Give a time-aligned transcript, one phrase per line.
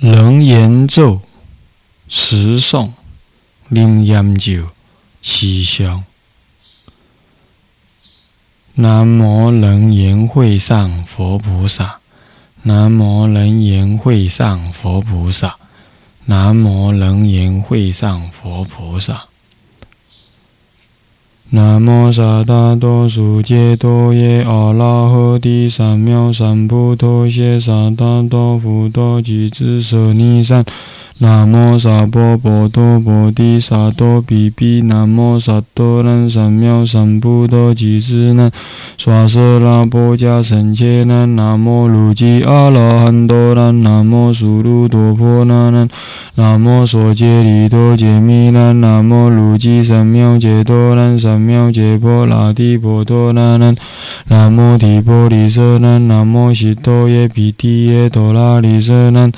[0.00, 1.20] 楞严咒
[2.08, 2.90] 十诵，
[3.70, 4.66] 啉烟酒，
[5.22, 6.04] 七香。
[8.74, 12.00] 南无楞严会上佛菩萨，
[12.62, 15.56] 南无楞严会上佛菩萨，
[16.24, 19.26] 南无楞严会上佛菩萨。
[21.54, 30.64] 南无萨达多苏揭多耶阿拉诃帝三藐三菩提萨达多福多吉之舍尼三。
[31.18, 38.50] 南无萨婆诃多菩提萨埵比比，南无萨多南三藐三菩提智南，
[38.98, 45.88] 娑舍那婆迦僧伽南，南无卢吉阿罗汉多南，南无苏卢多婆那南，
[46.34, 53.76] 南无娑揭利多揭弥南，南无卢吉三藐揭多南，三藐揭婆拉提婆多那南，
[54.26, 59.30] 南无提婆利舍南，南无悉多耶毗提耶多拉利舍南，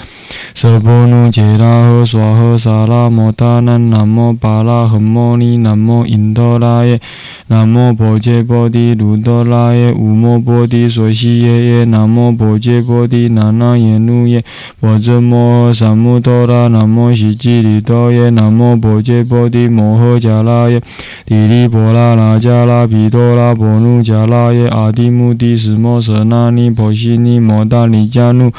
[0.54, 1.65] 舍婆奴揭拉。
[1.66, 7.00] 阿呵娑诃萨拉摩他南南无巴拉诃摩尼南无因陀拉耶
[7.48, 14.44] 南无婆揭波帝卢多拉耶无摩波帝娑悉耶耶南无婆揭波帝那那耶努耶
[14.78, 20.80] 婆遮摩诃萨摩多拉南无悉吉利多耶南无婆揭波帝摩诃迦拉耶
[21.24, 28.52] 帝利婆拉那迦拉毗多拉婆奴迦拉耶阿提目帝斯摩舍那尼婆悉尼摩达尼迦努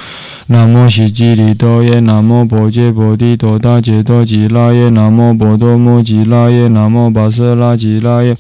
[0.48, 8.36] 南无悉吉利多耶南无婆揭波帝多达揭多吉拉耶，南无波多摩吉拉耶，南无巴舍拉吉拉耶，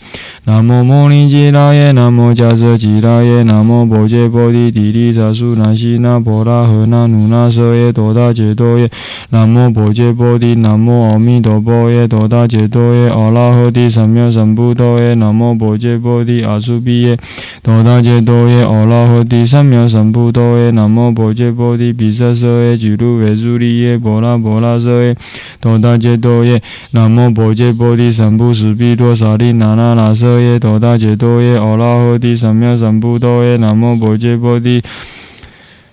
[0.45, 8.89] 南无摩尼吉拉耶，南无迦舍吉拉耶，南无波揭波提提利萨苏那西那婆拉诃那努那舍耶，多达揭多耶，
[9.30, 17.16] 南无波揭波提，南无阿弥陀佛耶，多达揭多耶，阿拉诃帝三藐三菩提耶，南无波揭波提阿苏比耶，
[17.61, 25.14] 多达揭多耶，阿拉诃帝三藐三菩提耶，南无波揭波提毗舍舍耶，俱卢维苏利耶，婆拉婆拉舍。
[25.59, 34.81] 多大揭多耶，南无婆揭波提三菩提毗多沙利那那那舍耶，多大揭多耶，阿拉诃帝三藐三菩提耶，南无婆揭波提。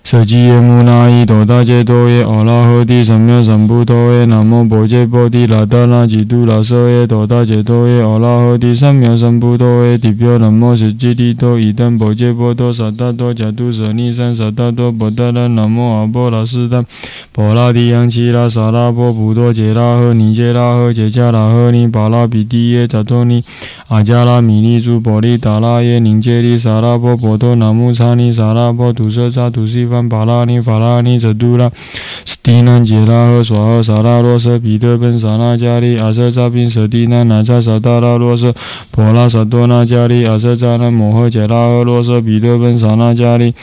[0.05, 16.85] 舍基耶摩那依多达揭多耶，阿拉诃帝三藐三菩提耶，南无婆揭波提那达那吉多那舍耶，多达揭多耶，阿拉诃帝三藐三菩提耶，地表南无舍基利多伊旦婆揭波多萨达多迦多舍尼三萨达多波达那南无阿波罗斯旦
[17.33, 23.43] 婆拉提扬奇拉萨拉波普多杰拉诃尼杰拉诃杰迦拉诃尼巴拉比提耶扎多尼
[23.87, 29.94] 阿迦拉米尼珠婆利达拉耶宁杰利萨拉波婆多南无刹尼萨拉波土舍萨土西方。
[30.01, 31.71] 巴拉尼法拉尼者杜拉
[32.25, 38.53] 斯蒂南杰拉和索赫萨拉罗瑟彼得本萨那加利阿瑟扎宾舍蒂南南扎萨达拉罗瑟
[38.91, 43.53] 婆拉萨多那加利阿瑟扎那摩诃杰拉和罗瑟彼得本萨那加利。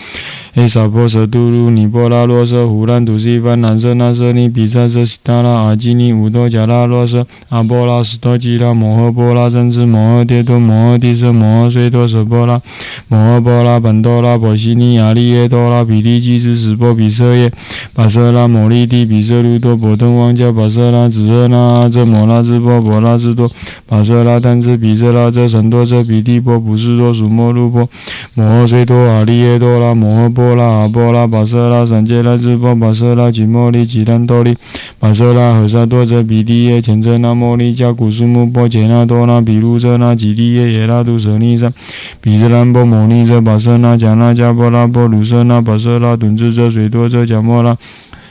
[0.54, 12.60] 黑萨婆舍杜卢尼波拉罗舍胡兰土西番南舍那舍尼比萨舍西达拉阿基尼乌多迦拉罗舍阿波拉斯多吉拉摩诃波拉真智摩诃迭多摩诃帝舍摩诃虽多舍波拉。
[13.08, 17.50] 摩诃波拉本多拉波西尼亚利耶多拉比利基斯斯波比舍耶。
[17.94, 23.50] 巴舍拉摩利帝比舍卢多波登王迦巴舍拉子诃那阿遮摩拉智波波拉智多。
[23.86, 27.88] 巴舍拉但智比舍拉遮神多遮比帝波普斯多属摩卢波。
[28.34, 30.41] 摩诃虽多阿利耶多拉摩诃波。
[30.42, 34.56] 波拉阿波拉巴瑟拉三杰拉智波巴瑟拉吉摩利吉兰多利
[34.98, 41.72] 巴瑟拉诃萨多则比利耶前遮那摩利加古苏木波杰那多那比卢遮那吉利耶耶拉杜舍尼萨
[42.20, 47.78] 比遮兰波摩尼遮巴瑟那迦那迦波拉波卢舍那巴瑟拉顿智遮水多遮迦摩拉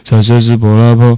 [0.03, 1.17] 舍瑟斯波拉波。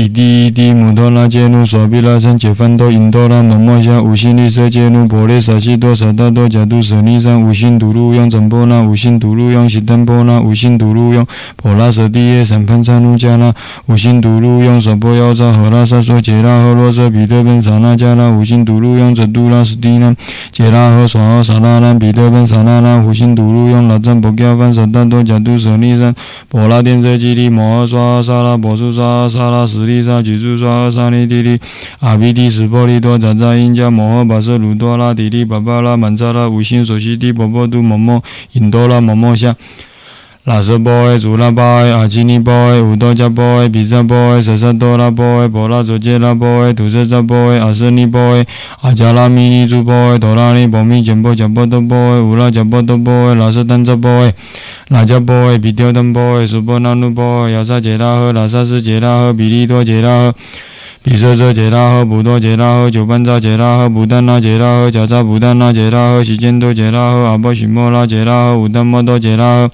[0.00, 11.26] 以第一地母多拉揭努娑毗拉僧解翻多因多拉摩摩夏五心利舍揭努婆列萨悉多萨达多迦都舍尼三五心独路用真波那五心独路用悉登波那五心独路用
[11.56, 13.52] 婆拉舍地耶三潘参努迦那
[13.86, 20.14] 五心独路用娑婆妖扎诃拉萨娑揭拉诃罗舍彼得本萨那迦那五心独路用则度拉斯蒂那
[20.52, 26.14] 揭拉诃娑诃萨那那彼得本萨那那五心独路用那真波迦翻萨达多迦都舍尼三
[26.48, 31.58] 婆拉殿舍基利摩诃娑诃萨拉婆娑娑诃萨拉斯利萨举住娑诃萨利地利
[31.98, 39.56] 阿毗提斯波利多扎扎因迦摩诃巴舍鲁多拉地利巴巴拉曼扎拉无心所悉地波波度摩摩因多拉摩摩夏
[40.44, 48.46] 拉舍波诶祖拉巴诶阿基尼波诶乌多迦波诶毗沙波诶舍萨多拉波诶婆拉卓揭拉波诶土舍扎波诶阿舍尼波诶
[48.80, 54.32] 阿迦拉弥尼珠波诶陀拉尼波弥简波迦波多波诶乌拉迦波多波诶拉舍丹扎波诶
[54.90, 60.34] 那迦波诶毗丢登波诶苏波那努波诶亚萨杰拉诃拉萨斯杰拉诃比利多杰拉诃
[61.02, 69.70] 比色色杰拉诃普多杰拉诃九班扎杰拉诃布丹那杰拉诃迦扎布丹那杰拉诃悉见多杰拉诃阿波须摩拉杰拉诃乌丹摩多杰拉诃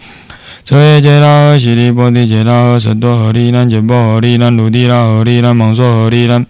[0.65, 6.47] 彻夜揭拉诃，悉利波提揭拉诃，舍多诃利南，揭波诃利南，卢帝拉诃利南，摩梭诃利南，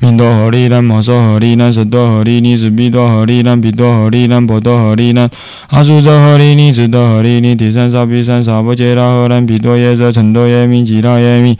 [0.00, 5.30] 明多诃利南，摩梭诃利南，舍多诃利尼，斯比多诃利南，比多诃利南，波多诃利南，
[5.68, 11.56] 阿苏遮诃利尼，智多诃利尼，提三沙比三沙波揭拉诃南，比多耶遮，成多耶弥，吉拉耶弥。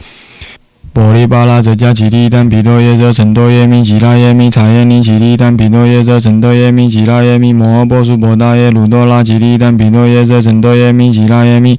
[0.94, 11.78] 波利巴拉则加吉利丹比多耶则成多耶弥吉拉耶弥查耶尼吉利丹比多耶则成多耶弥吉拉耶弥摩诃波苏波达耶鲁多拉吉利丹比多耶则成多耶弥吉拉耶弥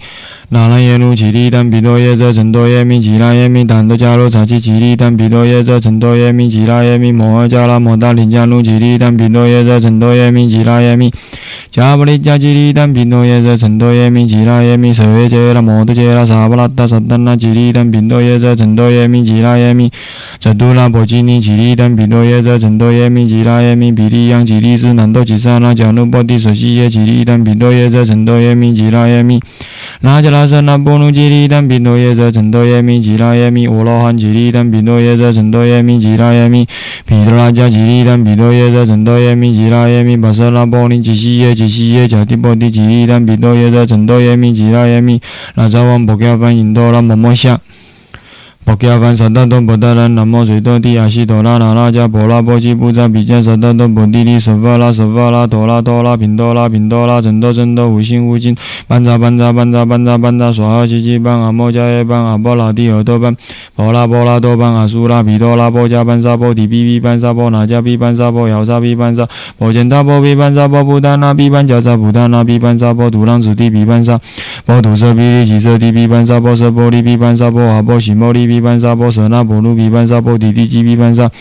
[0.49, 11.11] 那拉耶鲁吉利丹比多耶则成多耶弥吉拉耶弥坦多加罗查吉吉利丹比多耶则成多耶弥吉拉耶弥摩诃迦拉摩达林加鲁吉利丹比多耶则成多耶弥吉拉耶弥
[11.73, 19.91] 迦布利迦吉利丹比多耶者成多耶弥吉拉耶弥舍耶杰拉摩多杰拉萨布拉达萨达那吉利丹比多耶者成多耶弥吉拉耶弥，
[20.37, 29.39] 则多拉波吉尼吉利丹比多耶者成多耶弥吉拉耶弥比利央吉利斯南多吉萨那迦努波提舍西耶吉利丹比多耶者成多耶弥吉拉耶弥，
[30.01, 36.67] 拉迦拉舍那波努吉利丹比多耶则成多耶弥吉拉耶弥，我罗汉吉利丹比多耶则成多耶弥吉拉耶弥，
[37.05, 45.21] 毗多拉迦吉利丹比多耶则成多耶弥吉拉耶弥，巴舍那波尼吉西耶吉西耶迦提波提吉利丹比多耶则成多耶弥吉拉耶弥，
[45.55, 47.59] 那扎王波迦梵印多拉摩摩夏。
[48.65, 58.55] 波伽梵萨达多波达兰南无水多地亚西多拉那拉迦婆拉波吉布扎比迦萨达多波地利舍法拉舍法拉多拉多拉频多拉频多拉真多真多无心无尽
[58.87, 63.35] 班扎班扎班扎班扎班扎娑哈奇奇班阿摩迦耶班阿波拉帝尔多班
[63.75, 69.27] 波拉波拉多班阿苏拉比多拉波迦班沙波提比比班沙波那迦比班沙波姚沙比班沙
[69.57, 74.17] 波简达波比班沙波布达那比班迦沙布达那比班沙波土朗子地比班沙
[74.65, 78.52] 波土色比利吉色地比班沙波色波利比班沙波阿波喜摩利。
[78.53, 81.31] 毗班沙波舍那波卢毗班沙波提提吉毗班沙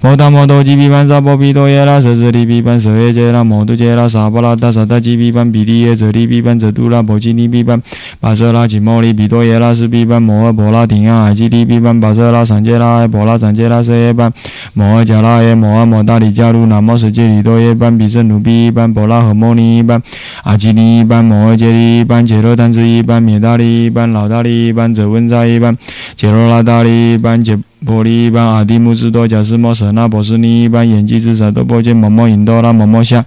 [0.00, 7.82] 摩达摩多吉毗班沙波毗多耶拉舍舍利毗班舍耶揭拉摩多揭拉萨波拉达萨达吉毗班比利耶舍利毗班舍杜拉波基尼毗班
[8.20, 14.32] 巴舍拉吉摩利毗多耶拉斯毗班摩诃婆拉顶亚海基利毗班巴舍拉三揭拉婆拉三揭拉舍耶班
[14.72, 20.02] 摩诃迦拉耶摩诃摩达里迦卢南摩舍揭利多耶班比舍努毗班婆拉诃摩尼班
[20.44, 25.76] 阿吉尼班摩诃揭利班揭罗丹子一班灭达利班老达利班者温扎一班
[26.16, 26.61] 揭罗拉。
[26.62, 33.24] 达利班杰波利班阿蒂姆斯多贾斯摩舍那波斯尼班演技之舍多波杰摩摩引多拉摩摩夏。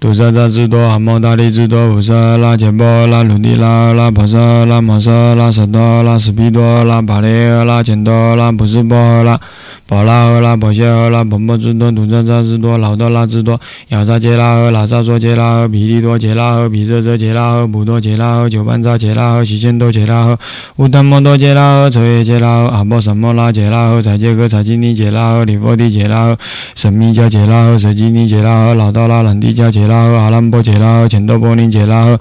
[0.00, 9.40] 杜萨扎智多阿摩达利智多菩萨拉杰波拉鲁迪拉拉婆萨拉摩萨拉舍多拉斯皮多拉巴列拉钱多拉普斯波拉。
[9.88, 13.58] 波拉诃拉波谢诃拉婆摩智多土扎扎智多老多拉智多
[13.88, 20.38] 亚扎杰拉诃拉萨娑杰拉诃毗利多杰拉诃毗舍遮杰拉诃普多杰拉诃九班扎杰拉诃悉见多杰拉诃
[20.76, 26.38] 乌达摩多杰拉诃彻夜杰拉诃阿波什摩拉杰拉诃才杰诃才基尼杰拉诃离佛地杰拉诃
[26.74, 32.16] 神密迦杰拉诃舍基尼杰拉诃老多拉兰帝迦杰拉诃阿兰波杰拉诃乾多波尼杰拉。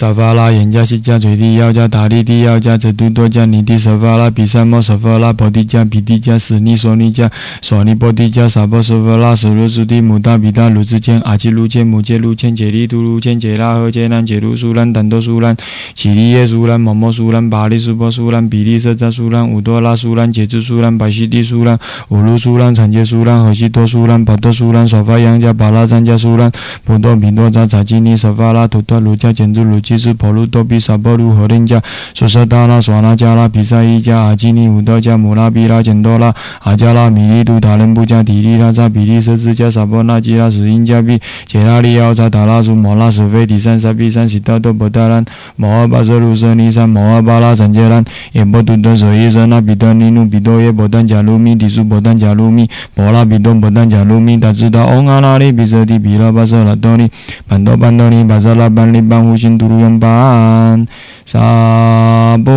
[0.00, 7.30] 沙发拉眼加西加嘴地要加达利地要加则都多加尼地沙发拉比萨摩沙发拉波地加比地加斯尼索尼加
[7.60, 15.54] 索尼波地加沙波沙发拉舍罗苏地姆达比达鲁之间阿基鲁千姆杰鲁千杰利图鲁千杰拉和杰南杰鲁苏兰坦多苏兰
[15.94, 26.50] 奇利耶苏兰摩摩苏兰巴利苏波苏兰比利色扎苏兰乌多拉苏兰杰兹苏兰巴西地苏兰乌鲁苏兰产杰苏兰和西多苏兰巴多苏兰沙发扬加巴拉赞加苏兰
[26.84, 29.52] 普多比多扎查基尼沙发拉图多卢加简
[29.90, 31.74] ကျေးဇူးဘောလို့တော်ပြီးစပေါ်လူဟောရင်ကြ
[32.18, 36.30] ဆွဆတာလာဆွာနာကြလာပိစာဤကြအာကြီးနီဟူတော်ကြမူလာပိရာကျန်တော်လာ
[36.66, 45.24] အာကြလာမီရီတူဒါလင်ပူကြဒီရီရာဇာဘီရီဆဆကြစပေါ်နာကြရာဆူရင်ကြပြီးဂျေရာရီယောဇာဒါလာဆူမောလာဆဝေဒီဆန်စပိဆန်စီတတော်ဘဒါရန်
[45.60, 48.04] မောဘာဇရူဇနီဆန်မောဘာလာဆန်ဂျေရန်
[48.36, 52.64] ယေဘတုဒဇေဇနာဘီဒနီနုဘီတော်ယေဘဒန်ဂျာလူမီဒီဆူဘဒန်ဂျာလူမီ
[52.96, 57.06] ဘောလာဘီဒွန်ဘဒန်ဂျာလူမီတဇဒါအောင်ငါလာရီဘီဇဒီဘီရာဘာဇလာတော်နီ
[57.48, 60.86] ဘန်တော်ဘန်တော်နီဘာဇလာဘန်လီဘန်ဟူရှင်တူရူ愿般，
[61.24, 62.52] 沙波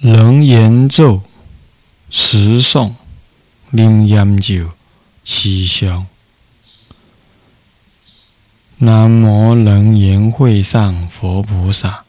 [0.00, 1.20] 楞严咒，
[2.08, 2.92] 持诵，
[3.70, 4.70] 灵验咒，
[5.22, 6.06] 七香。
[8.78, 12.04] 南无楞严会上佛菩萨，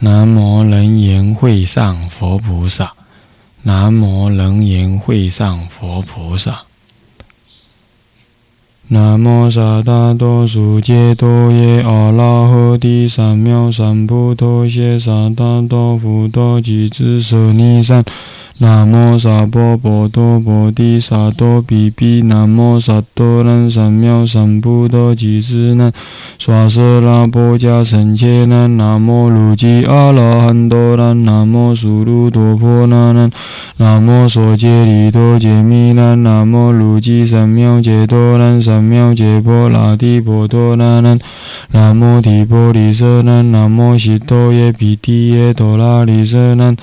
[0.00, 2.92] 南无楞严会上佛菩萨，
[3.62, 6.64] 南无楞严会上佛菩萨。
[8.92, 18.04] 南无萨达多苏揭多耶阿拉诃帝三藐三菩提谢萨达多佛多吉智舍尼三。
[18.62, 25.92] 南无萨婆诃多菩提萨埵比比，南无萨多南三藐三菩提子南，
[26.38, 33.32] 娑舍那波迦僧伽南，南无卢吉阿罗汉多南，南无苏卢多婆那南，
[33.78, 41.18] 南无娑揭利多揭弥南，南无卢吉三藐揭多南，三藐揭婆拉提婆多那南，
[41.72, 46.76] 南无提婆利舍南，南无悉多耶毗提耶多拉利舍南。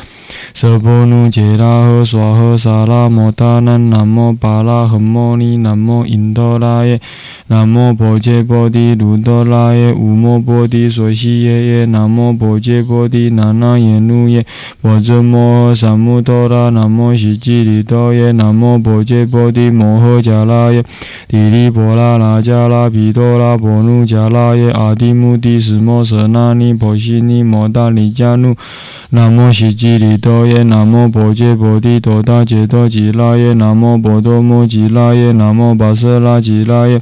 [0.54, 7.00] 舍婆奴揭拉诃娑诃萨拉摩达南南无巴拉诃摩尼南无因陀拉耶
[7.46, 14.44] 南无婆揭波帝卢多拉耶无摩波帝娑悉耶耶南无婆揭波帝那那耶努耶
[14.82, 20.84] 婆遮摩诃萨摩多拉南无悉吉利多耶南无婆揭波帝摩诃迦拉耶
[21.28, 28.56] 帝利婆拉那迦拉毗多拉婆奴迦拉耶阿提穆帝斯摩舍那尼婆悉尼摩达尼迦努
[29.12, 37.02] 南无悉吉利多耶南无婆揭婆帝多大杰多吉拉耶南无婆多摩吉拉耶南无跋舍拉吉拉耶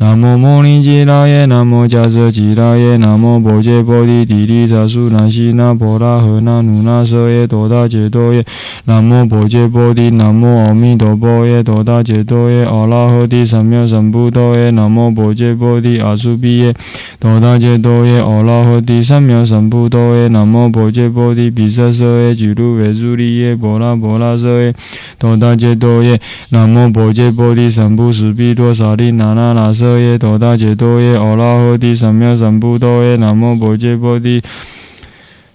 [0.00, 8.44] 南无摩尼吉拉耶南无迦舍吉拉耶南无婆揭婆帝帝利萨苏那悉那婆拉诃那努那舍耶多达揭多耶
[8.84, 16.74] 南无婆揭婆帝南无阿弥陀佛耶多达揭多耶阿拉诃帝三藐三菩提耶南无婆揭婆帝阿苏毗耶
[17.18, 24.72] 多达揭多耶阿拉诃帝三藐三菩提耶南无婆揭婆帝毗舍舍耶俱卢维苏利耶婆拉婆拉舍耶
[25.18, 34.42] 多达揭多耶南无婆揭婆帝三不思毗多萨利那那那舍耶多达揭多耶阿拉诃帝三藐三菩提耶南无婆揭波帝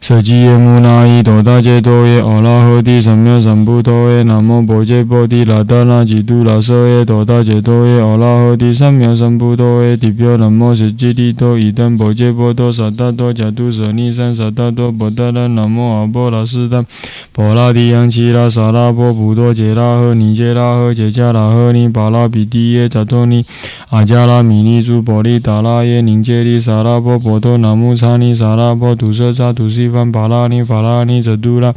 [0.04, 16.84] 舍基耶摩那依多达揭多耶阿拉诃帝三藐三菩提耶南无婆揭婆帝那达那吉都那舍耶多达揭多耶阿拉诃帝三藐三菩提耶地表南无舍基利多伊旦婆揭婆多萨达多迦都舍尼三萨达多婆达那南无阿波罗斯旦
[17.32, 23.46] 婆拉提扬奇拉萨拉波普多杰拉诃尼杰拉诃杰迦拉诃尼巴拉比提耶扎托尼
[23.88, 29.93] 阿迦拉米尼珠婆利达拉耶宁杰利萨拉波婆多南无叉尼萨拉波土舍扎土西。
[29.94, 31.74] 梵巴拉尼法拉尼则杜拉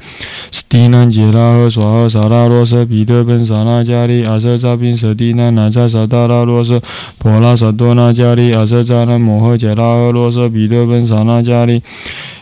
[0.51, 6.81] 斯蒂南杰拉赫娑诃萨拉罗舍彼得本萨那加利阿舍扎宾舍蒂南那扎萨达拉罗舍
[7.19, 11.83] 婆拉萨多那加利阿舍扎那摩诃杰拉赫罗舍彼得本萨那加利。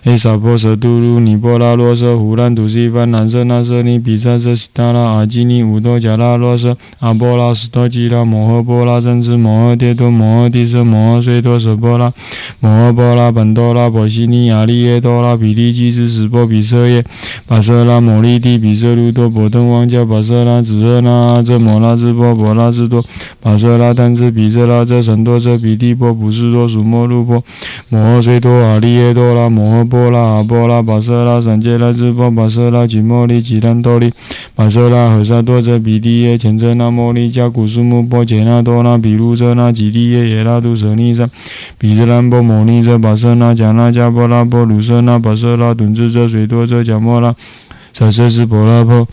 [0.04, 12.12] 诶，萨婆舍杜卢尼波拉罗舍胡兰土西梵南舍那舍尼比萨舍悉达拉阿基尼乌多迦拉罗舍阿波拉斯多吉拉摩诃波拉真智摩诃迭多摩诃帝舍摩诃睡多舍波拉
[12.60, 17.02] 摩诃波拉本多拉婆西尼亚利耶多拉比利基斯斯波比舍耶
[17.46, 23.02] 巴舍拉摩利帝比舍卢多波登王迦巴舍拉子诃那遮摩拉智波婆拉智多
[23.40, 27.42] 巴舍拉丹智毗舍拉遮神多遮比帝波普斯多属摩卢波
[27.88, 29.93] 摩诃睡多阿利耶多拉摩诃。
[29.94, 34.12] 波拉阿波拉巴舍拉三界拉智波巴舍拉吉摩利吉兰多利
[34.56, 41.30] 巴舍拉诃萨多者比利耶前遮那摩利加古苏木波杰那多那比卢遮那吉利耶耶拉杜舍尼萨
[41.78, 47.32] 比遮兰波摩尼遮巴舍那迦那迦波拉波鲁舍那巴舍拉顿智遮水多遮迦摩拉
[47.92, 49.06] 舍舍斯婆拉波。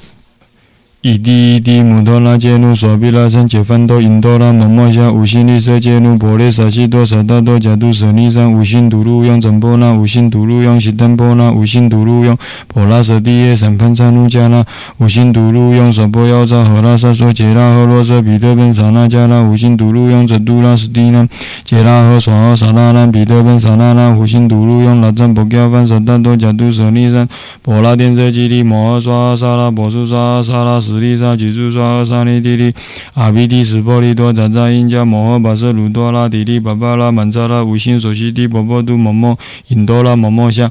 [1.04, 14.64] 以第一地母多拉揭努所毗拉僧解翻多因多拉摩摩夏五心利色揭努婆列萨悉多萨达多迦都舍尼三五心独路用整波那五心独路用悉登波那五心独路用婆拉舍地耶三潘参努迦那
[15.00, 21.28] 五心独路用舍波要扎和拉萨说杰拉诃罗舍彼得本萨那迦那五心独路用则都拉斯蒂那
[21.64, 27.28] 杰拉诃娑诃萨那那彼得本萨那那五心独路用拉赞婆迦翻萨达多迦都舍尼三
[27.64, 32.74] 婆拉天色基利摩诃娑诃萨拉婆苏娑诃萨拉斯利萨吉苏娑诃萨利地利
[33.14, 39.38] 阿毗提斯波利多扎扎因迦摩诃跋舍鲁多拉提利巴巴拉曼扎拉无心所悉地婆婆度摩摩
[39.70, 40.70] 引多拉摩摩夏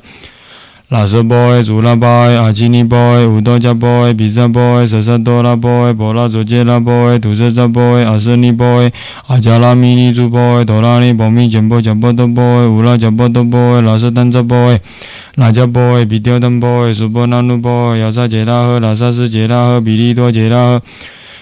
[0.90, 8.92] 拉舍波埃祖拉波埃阿基尼波埃乌多加波埃比萨波埃舍萨多拉波埃婆拉佐揭拉波埃土舍萨波埃阿舍尼波埃
[9.28, 14.80] 阿迦拉米尼珠波埃陀拉尼波密简波迦波多波埃乌拉迦波多波埃拉舍丹扎波埃
[15.36, 20.82] 那迦波耶，比丢登波耶，苏波那努波耶，亚萨杰拉赫，拉萨斯杰拉赫，比利多杰拉赫，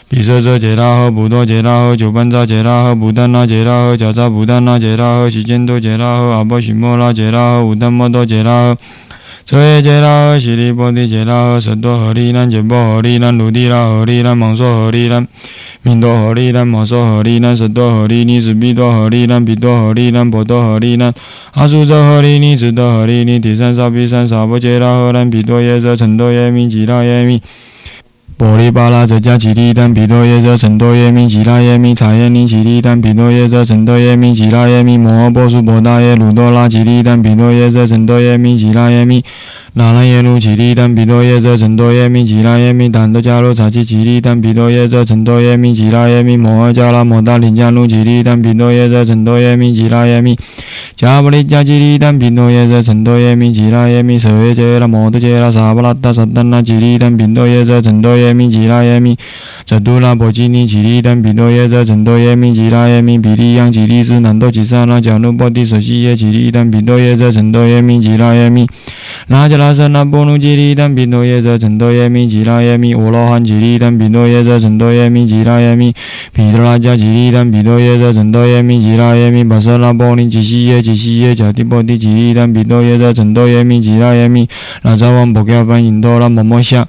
[0.09, 8.79] 比舍舍杰拉赫，普多杰拉赫，九班扎杰拉赫，普丹那杰拉赫，迦扎普丹那杰拉赫，悉见多杰拉赫，阿波须摩拉杰拉赫，乌丹摩多杰拉赫，
[9.49, 15.27] 彻耶杰拉诃，悉利波提揭拉诃，神多诃利南杰波诃利南卢地拉诃利南蒙梭诃利南。
[15.81, 21.15] 弥多诃利南摩梭诃利南舍多诃利尼子毗多诃利南比多诃利南波多诃利南
[21.53, 27.41] 阿苏遮诃利尼子多诃利尼提三沙比三沙波揭拉合兰比多耶遮成多耶弥吉拉耶弥
[28.39, 39.25] 波利巴拉则加吉利丹比多耶则成多耶米吉拉耶米查耶尼吉利丹比多耶则成多耶米吉拉耶米摩诃波苏波达耶鲁多拉吉利丹比多耶则成多耶米吉拉耶米
[39.73, 50.39] 那拉耶鲁吉利丹比多耶则成多耶米吉拉耶米坦多加罗查吉吉利丹比多耶则成多耶米吉拉耶米摩诃加拉摩达林加鲁吉利丹比多耶则成多耶米吉拉耶米
[50.99, 59.17] 加布利加吉利丹比多耶则成多耶米吉拉耶米舍耶杰拉摩多杰拉萨布拉达萨丹那吉利丹比多耶则成多耶米吉拉耶米，
[59.65, 68.67] 则杜拉波吉尼吉利丹比多耶则成多耶米吉拉耶米比利扬吉利斯南多吉萨那迦努波提舍西耶吉利丹比多耶则成多耶米吉拉耶米，
[69.31, 75.95] 那迦拉舍那波努吉利丹比多耶则成多耶米吉拉耶米，乌罗汉吉利丹比多耶则成多耶米吉拉耶米，
[76.33, 84.49] 毗多拉加吉利丹比多耶则成多耶米吉拉耶米，巴舍那波尼吉西耶吉西耶迦提波提吉利丹比多耶则成多耶米吉拉耶米，
[84.81, 86.89] 那扎王波迦翻印多拉摩摩夏。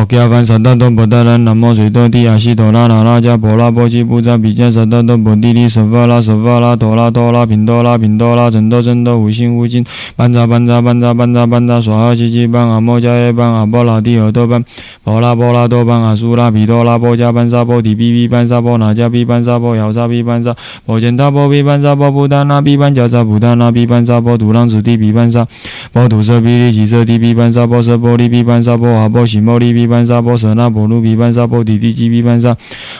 [0.00, 9.84] 摩揭梵萨达多波达兰南无水多地亚西多拉那拉迦婆拉波吉布扎比迦萨达多波地利舍法拉舍法拉陀拉陀拉频多拉频多拉真多真多无心无尽
[10.16, 14.64] 班扎班扎班扎班扎班扎娑哈七七班阿摩迦耶班阿波拉帝尔多班
[15.04, 25.46] 婆拉波拉多班阿苏拉毗多拉波迦班沙波提比比班沙波那迦比班沙波摇沙比班沙波简他波比班沙波布达那比班迦扎布达那比班沙波土浪子地比班沙
[25.92, 32.56] 波土色比利吉色地比班沙波色波利比班沙波阿波喜摩利比毗班沙波舍那波卢毗班沙波提提吉毗班沙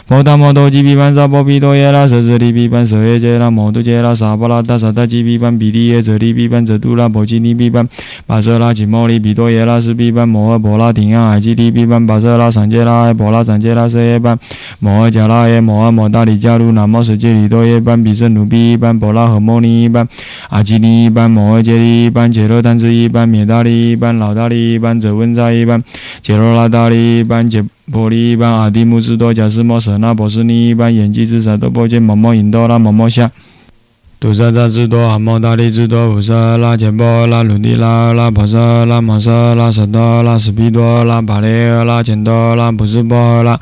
[0.09, 7.89] 波达摩多吉毗班沙波毗多耶拉舍舍利毗班舍耶杰拉摩多杰拉萨巴拉达萨达吉毗班比利耶舍利毗班舍杜拉波吉尼毗班
[8.27, 14.39] 巴舍拉吉摩利毗多耶拉斯毗班摩诃婆拉顶央海吉利毗班巴舍拉桑杰拉埃婆拉桑杰拉舍耶班
[14.79, 20.09] 摩诃迦拉耶摩诃摩达里迦卢南摩舍杰里多耶班比舍努毗班婆拉和摩尼一班
[20.49, 25.83] 阿吉尼一班摩诃杰利一班杰罗丹子一班灭达利班老达利班者温扎一班
[26.23, 26.71] 杰罗拉。
[26.71, 33.31] 达利班杰波利班阿蒂姆斯多贾斯摩舍那波斯尼班演技之萨多波杰摩摩引多拉摩摩夏。
[34.21, 43.59] 土沙扎智多阿摩达利智多乌萨拉杰波拉鲁地拉拉婆萨拉摩萨拉舍多拉斯皮多拉巴列拉钱多拉普斯波拉。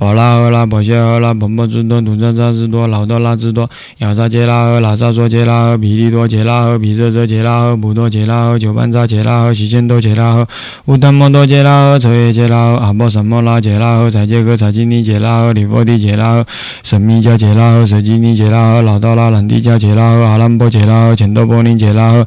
[0.00, 10.48] 波拉赫拉波谢赫拉波波智多土扎扎智多老多拉智多亚扎杰拉赫拉萨说杰拉赫毗利多杰拉赫毗舍遮杰拉赫普多杰拉赫九班扎杰拉赫西见多杰拉赫
[10.86, 16.46] 乌达摩多杰拉赫彻耶杰拉赫阿波什摩拉杰拉赫才杰克才基尼杰拉赫里波提杰拉赫
[16.82, 22.26] 神密加杰拉赫舍基尼杰拉赫老多拉兰蒂加杰拉赫阿兰波杰拉赫钱多波尼杰拉赫。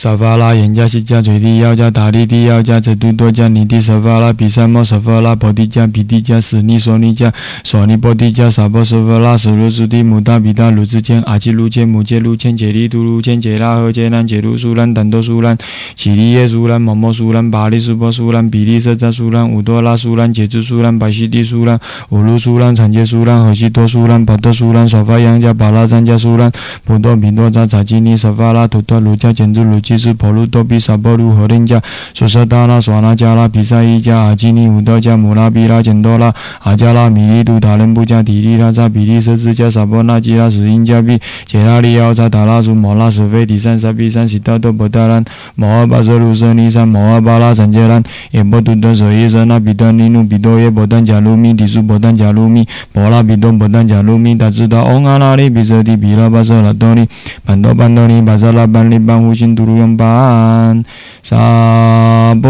[0.00, 15.58] 沙发拉严加西加垂地要加塔利地要加则度多加尼地沙发拉比萨摩沙发拉婆地加比地加斯尼索尼加索尼波地加萨波沙发拉舍罗苏地姆达比达鲁之间阿基鲁千姆杰鲁千杰利图鲁千杰拉和杰兰杰鲁苏兰坦多苏兰
[15.96, 21.76] 奇利耶苏兰摩摩苏兰巴利苏波苏兰比利色扎苏兰乌多拉苏兰杰兹苏兰白西地苏兰
[22.10, 26.52] 乌鲁苏兰产杰苏兰和西多苏兰巴特苏兰沙发扬加巴拉赞加苏兰
[26.84, 29.52] 普多比多扎扎基尼沙发拉图多鲁加简
[29.88, 31.74] ကျေးဇူးဘောလို့တော့ပြီးစပေါ်လူဟောရင်ကြ
[32.18, 36.30] ဆဆတာလာစွာနာကြလာပိစာဤကြအကြီးနီဟူတော့ကြမူလာပိရာကျင်တော်လာ
[36.66, 41.20] အာကြလာမီရီတူဒါလင်ပူကြဒီရီရာဇာဘီရီဆဆကြစပေါ်နာကြရာဆိုရင်ကြပြီး
[41.50, 45.24] ဂျေရာရီယောဇာဒါလာစုမောလာစဝေဒီဆန်စပိဆန်စီတောဘဒရန်
[45.60, 52.62] မောဘဇရုဇနီဆန်မောဘလာဆန်ဂျေရန်ေဘတုတဇေဇနာပိတနိနုပိတောယေဘောတံဂျာလုမိဒီစုဘောတံဂျာလုမိ
[52.94, 57.04] ဘောလာပိတောဘောတံဂျာလုမိတဇတအောငါလာရိပိဇတိဘီရဘဇရတောနိ
[57.46, 60.84] ဘန္တောဘန္တောနိဘဇလာဘန္လိဘံဟုရှင်သူရူ用班
[61.22, 62.48] 沙波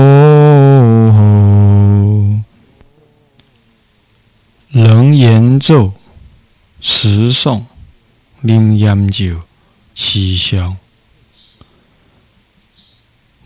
[4.73, 5.93] 楞严咒
[6.81, 7.63] 持诵
[8.41, 9.43] 灵验咒
[9.95, 10.77] 七香。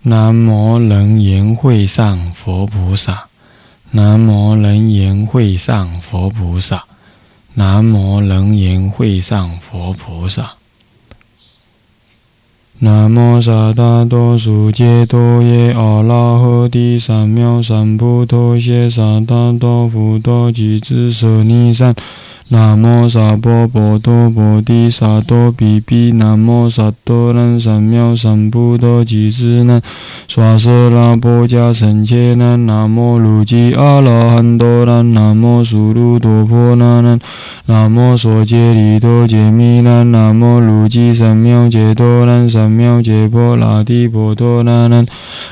[0.03, 3.29] 南无楞严会上佛菩萨，
[3.93, 6.85] 南无楞严会上佛菩萨，
[7.55, 10.55] 南无楞严会上佛菩萨。
[12.85, 21.95] 南无萨达多苏揭多耶阿拉诃帝三藐三菩提谢萨达多福多吉智舍尼三。
[22.49, 29.81] 南无萨婆诃多菩提萨埵比比，南无萨多南三藐三菩提吉智南，
[30.29, 37.19] 娑舍那波迦僧伽南，南无卢吉阿罗汉多南，南无苏卢多婆那南，
[37.67, 45.07] 南无娑揭利多揭弥南，南无卢吉三藐揭多南，三藐揭婆拉提婆多那南，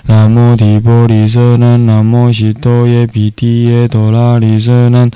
[0.07, 5.11] 南无提婆利舍南，南无悉多耶毗提耶多拉利舍南，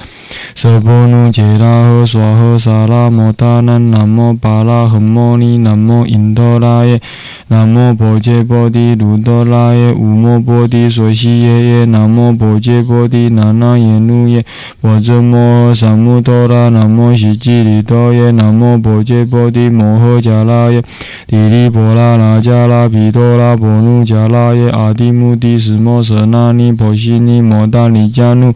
[0.54, 1.74] 舍婆奴揭拉。
[1.74, 7.00] 拉诃娑诃萨拉摩他南南无巴拉恒摩尼南无因陀拉耶
[7.48, 14.44] 南无婆揭波帝卢多拉耶无摩波帝所悉耶耶南无婆揭波帝那那耶努耶
[14.82, 20.82] 波遮摩诃萨摩多拉南无悉吉利多耶南无婆揭波帝摩诃迦拉耶
[21.26, 28.52] 提利婆拉那迦拉毗多拉婆努迦拉耶阿提穆提斯摩舍那尼婆悉尼摩达尼迦努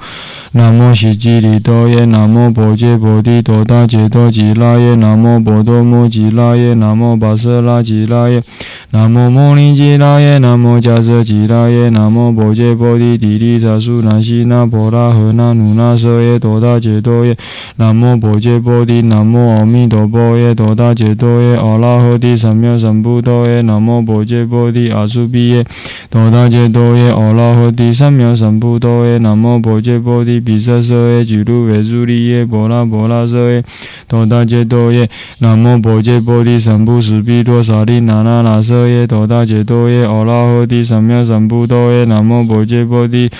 [0.52, 8.42] 南无悉吉利多耶南无婆揭波帝多达揭多吉拉耶南无波多摩吉拉耶南无巴舍拉吉拉耶
[8.90, 17.36] 南无摩尼吉拉耶南无迦舍吉拉耶南无波揭波帝提利萨苏那悉那婆拉诃那努那舍耶多达揭多耶
[17.76, 25.64] 南无波揭波帝南无阿弥陀佛耶多达揭多耶阿拉诃帝三藐三菩提耶南无波揭波帝阿苏毗耶
[26.10, 33.62] 多达揭多耶阿拉诃帝三藐三菩提耶南无波揭波帝毗舍舍耶俱卢维苏利耶波拉婆拉舍耶
[34.06, 43.30] 多达揭多耶南无婆揭波帝三不死毗多沙利那那那舍耶多达揭多耶阿拉诃帝三藐三菩提耶南无婆揭波帝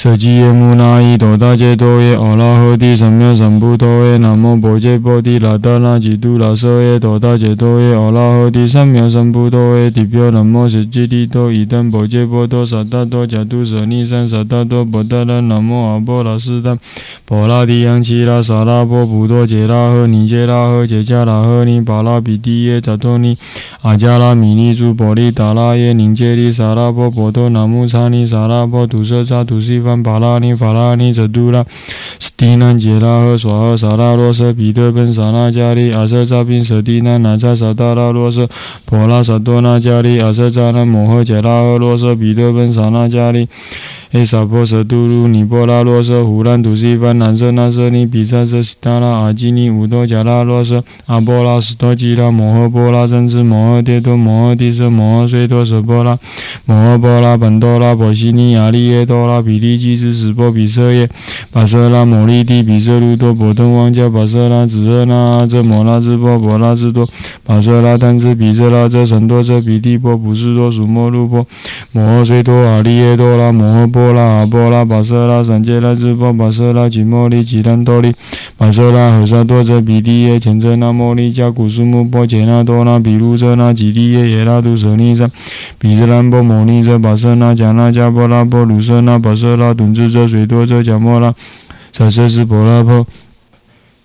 [0.00, 16.78] 舍基耶穆那依多达揭多耶阿拉诃帝三藐三菩提耶南无婆揭波帝那达那吉都那舍耶多达揭多耶阿拉诃帝三藐三菩提耶提婆南无舍基利多伊旦婆揭波多萨达多迦都舍尼三萨达多波达拉南无阿波罗斯旦
[17.26, 23.36] 婆拉提央奇拉萨拉波普多杰拉诃尼杰拉诃杰迦拉诃尼巴拉比提耶扎多尼
[23.82, 31.64] 阿迦拉米尼珠婆利达拉耶宁杰利萨拉波婆多南无萨尼萨拉波土舍萨土西方巴拉尼法拉尼则杜拉
[32.18, 38.48] 斯蒂南杰拉诃娑诃萨拉罗瑟彼得本萨那加利阿瑟扎宾舍蒂南那扎萨达拉罗瑟
[38.84, 43.48] 婆拉萨多那加利阿瑟扎那摩诃杰拉诃罗瑟彼得本萨那加利。
[44.12, 56.18] 诶萨婆舍杜卢尼波拉罗舍胡兰土西番南舍那舍尼比萨舍悉达拉阿基尼乌多迦拉罗舍阿波拉斯多吉拉摩诃波拉真智摩诃迭多摩诃帝舍摩诃睡多舍波拉
[56.64, 61.08] 摩诃波拉本多拉婆悉尼亚利耶多拉比利基斯斯波比舍耶
[61.52, 67.08] 巴舍拉摩利帝比舍卢多波顿王迦巴舍拉子诃那阿遮摩拉智波波拉智多
[67.44, 71.46] 巴舍拉丹智比舍拉遮神多遮比帝波普斯多属摩卢波
[71.92, 73.99] 摩诃睡多阿利耶多拉摩诃波。
[74.00, 78.14] 波拉阿波拉巴舍拉三杰拉智波巴舍拉吉莫利吉兰多利
[78.56, 85.30] 巴舍拉和萨多则比利耶前遮那莫利加古苏木波杰那多拉比卢遮那吉利耶耶拉杜舍尼萨
[85.78, 91.34] 比遮兰波摩尼遮巴瑟那迦那迦波拉波鲁瑟那巴舍拉顿智遮水多遮迦摩拉
[91.92, 93.06] 舍瑟斯波拉波。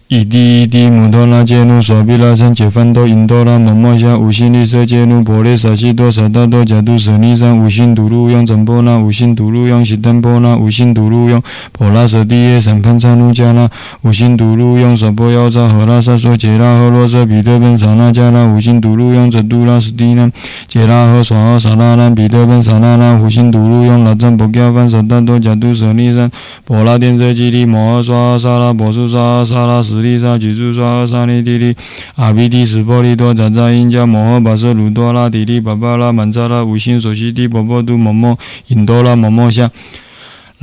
[0.07, 11.41] 以第一地母多拉揭努所毗拉僧解翻多因多拉摩摩夏五心律舍揭努婆列萨悉多萨达多迦都舍利三五心独路用真波那五心独路用悉登波那五心独路用
[11.71, 13.67] 婆拉舍第耶三潘叉努迦那
[14.03, 20.29] 五心独路用舍波妖扎和拉萨说杰拉诃罗舍彼得本萨那迦那五心独路用则杜拉斯蒂那
[20.67, 26.29] 杰拉诃娑诃萨拉那彼得本萨那那五心独路用拉赞婆伽梵萨达多迦都舍利三
[26.63, 31.75] 婆拉天遮基利摩诃萨拉婆娑娑诃萨拉斯利萨举住娑诃萨利地利
[32.15, 39.69] 阿毗提斯波利多扎扎因迦摩诃跋奢卢多拉地利巴巴拉曼扎拉五心所悉地波波度摩摩引多拉摩摩夏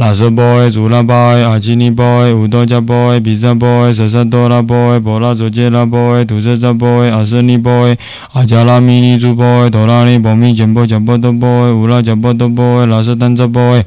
[0.03, 7.97] 拉舍波诶祖拉巴诶阿基尼波诶乌多迦波诶比萨波诶舍萨多拉波诶波拉佐杰拉波诶土舍萨波诶阿舍尼波诶
[8.33, 13.85] 阿迦拉弥尼珠波诶陀拉尼波密简波迦波多波诶乌拉迦波多波诶拉舍丹扎波诶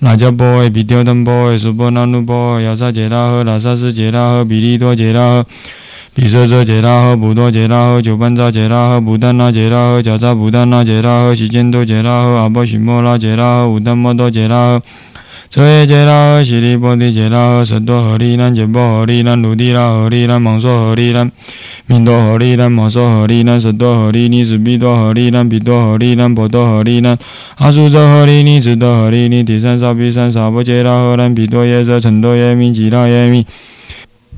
[0.00, 5.44] 那迦波诶比丢登波诶苏波那努波诶亚萨杰拉诃拉萨斯杰拉诃比利多杰拉诃
[6.12, 14.82] 比舍舍杰拉诃普多杰拉诃九班扎杰拉诃布丹那杰拉诃迦扎布丹那杰拉诃悉犍多杰拉诃阿波须摩拉杰拉诃乌丹摩多杰拉诃
[15.52, 21.30] 遮耶杰拉诃悉利波提杰拉诃舍多诃利南杰波诃利南卢提拉诃利南蒙娑诃利南
[21.84, 27.18] 明多诃利南摩娑诃利南舍多诃利尼子毗多诃利南比多诃利南波多诃利南
[27.56, 33.46] 阿苏遮诃利尼子多诃利尼提三沙比三沙波杰拉诃兰比多耶遮陈多耶弥吉拉耶弥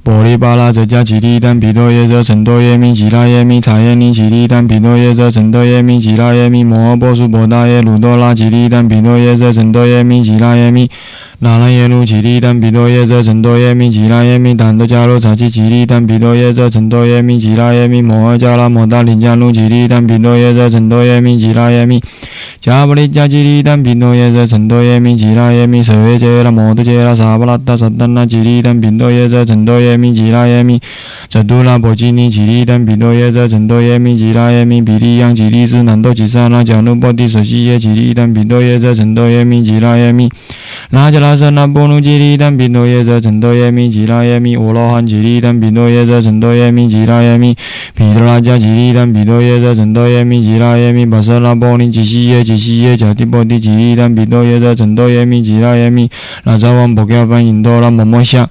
[0.04, 10.90] 波利巴拉则加吉利丹比多耶遮陈多耶弥吉拉耶弥查耶尼吉利丹比多耶遮陈多耶弥吉拉耶弥摩诃波苏波达耶鲁多拉吉利丹比多耶遮陈多耶弥吉拉耶弥
[11.38, 22.02] 那拉耶努吉利丹比多耶遮陈多耶弥吉拉耶弥坦多加罗查吉吉利丹比多耶遮陈多耶弥吉拉耶弥摩诃迦拉摩达林迦努吉利丹比多耶遮陈多耶弥吉拉耶弥
[22.64, 30.80] 迦婆利迦吉利丹频多耶则成多耶弥吉拉耶弥舍耶揭拉摩多揭拉萨巴拉达萨达那吉利丹频多耶则成多耶弥吉拉耶弥
[31.28, 40.30] 则多拉波吉尼吉利丹频多耶则成多耶弥吉拉耶弥比利央吉利斯南多吉萨那迦努波提舍西耶吉利丹频多耶则成多耶弥吉拉耶弥
[40.88, 47.54] 那迦拉舍那波努吉利丹频多耶则成多耶弥吉拉耶弥阿罗汉吉利丹频多耶则成多耶弥吉拉耶弥
[47.94, 56.08] 毗多拉迦吉利丹频多耶则成多耶弥吉拉耶弥巴舍那波尼吉西耶吉西耶迦提波提吉利丹比多耶多成多耶密吉拉耶密
[56.44, 58.48] 那扎王波伽梵印多拉摩摩夏。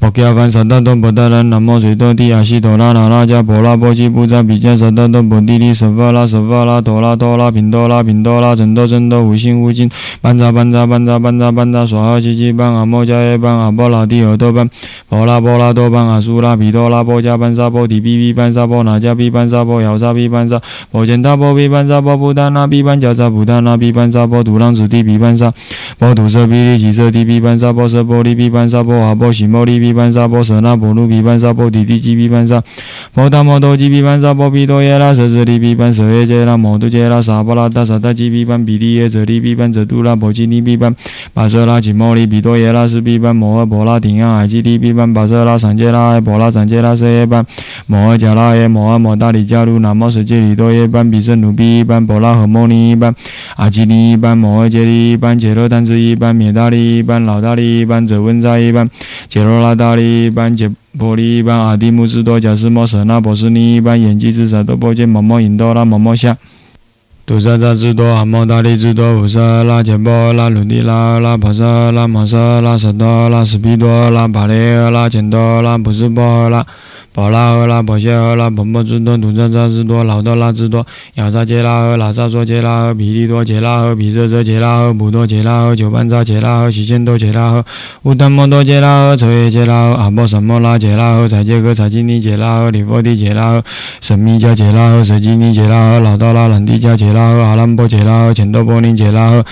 [0.00, 9.90] 波伽梵萨达多波达兰南无水多提亚西多拉那拉迦婆拉波吉布扎比迦萨达多波地利舍法拉舍法拉多拉多拉频多拉频多拉真多真多无心无尽
[10.22, 14.70] 班扎班扎班扎班扎班扎娑哈奇奇班阿摩迦耶班阿波拉提尔多班
[15.10, 25.52] 波拉波拉多班阿苏拉比多拉波迦班沙波提比比班沙波那迦比班沙波姚沙比班沙波简他波比班沙波布达那比班迦沙布达那比班沙波土朗子地比班沙
[25.98, 29.89] 波土色比利吉色地比班沙波色波利比班沙波阿波喜摩利比。
[29.90, 32.62] 毗班沙波舍那波卢毗班沙波提提吉毗班沙
[33.12, 40.94] 波达摩多吉毗班沙波毗多耶拉舍舍利毗班舍耶揭拉摩多揭拉萨巴拉达萨达吉毗班毗利耶舍利毗班舍杜拉波吉尼毗班
[41.34, 47.44] 巴舍拉吉摩利毗多耶拉斯毗班摩诃婆拉顶阿海吉利毗班巴舍拉三揭拉婆拉三揭拉舍耶班
[47.88, 53.12] 摩诃迦拉耶摩诃摩达里迦卢南摩舍揭利多耶班毗舍努毗班婆拉诃摩尼班
[53.56, 58.88] 阿吉尼班摩诃揭利班揭罗丹子一班灭达利班老达利班者温扎一班
[59.28, 59.79] 揭罗拉。
[59.80, 66.36] 达利班杰波利班阿蒂姆斯多贾斯摩舍那波斯尼班眼睛之萨多波杰摩摩引多拉摩摩夏，
[67.24, 76.66] 杜萨扎之多阿摩达利之多乌萨拉杰波拉鲁迪拉拉帕萨拉摩萨拉萨多拉斯皮多拉巴雷拉简多拉普斯波拉。
[77.20, 87.62] 宝拉诃拉，宝谢诃拉，婆婆之多，土扎扎之多，老多拉之多，亚萨杰拉诃，拉萨说杰拉诃，毗利多杰拉诃，毗舍遮杰拉诃，普多杰拉诃，九班扎杰拉诃，喜见多杰拉诃，
[88.04, 93.62] 乌檀摩多杰拉诃，彻夜杰拉诃，阿波什摩拉杰拉诃，彩杰诃，彩金尼杰拉诃，里佛地杰拉诃，
[94.00, 99.44] 神密迦杰拉诃，舍基尼杰拉诃，老多拉兰地迦杰拉诃，阿兰波杰拉诃，乾多波尼杰拉诃。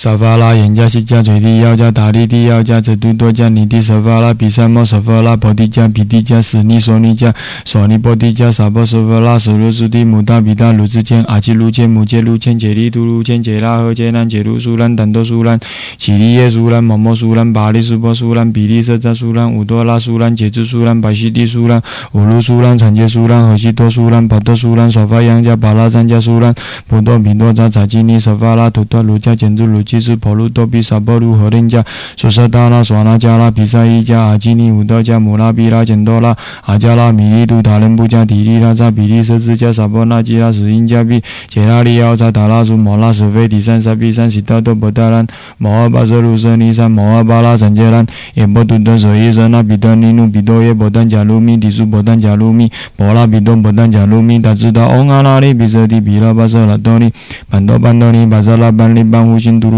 [0.00, 7.34] 沙发拉眼加西加嘴地要加达利地要加则度多加尼地沙发拉比萨摩沙发拉婆地加比地加斯尼索尼加
[7.66, 15.60] 索尼波地加萨波沙发拉舍罗斯地姆达比达鲁之间阿基鲁坚姆杰鲁坚杰利杜鲁坚杰拉和杰南杰鲁苏兰丹多苏兰
[15.98, 21.82] 奇利耶苏兰摩摩苏兰巴利苏波苏兰比利色扎苏兰乌多拉苏兰杰兹苏兰巴西地苏兰
[22.12, 26.54] 乌鲁苏兰产杰苏兰和西多苏兰巴多苏兰沙发扬加巴拉赞加苏兰
[26.88, 29.84] 普多比多扎扎基尼沙发拉图多鲁加简鲁鲁。
[29.90, 31.84] 即是婆卢多比萨波卢和林加
[32.16, 45.26] 苏舍达拉索那加拉比萨伊加阿基尼乌多加姆拉比拉简多拉阿加拉米利杜塔伦布加提利拉扎比利舍兹加萨波那基拉史因加比杰拉利奥扎达拉苏摩拉舍菲提三沙比三西达多波达兰
[45.58, 57.12] 摩阿巴舍鲁舍尼山摩阿巴拉三杰兰耶波图顿舍伊舍那比德尼努比多耶波丹加鲁米提苏波丹加鲁米波拉比多波丹加鲁米达兹达翁阿拉利比舍提比拉巴舍拉多尼
[57.48, 59.69] 班多班多尼巴舍拉班利班呼辛杜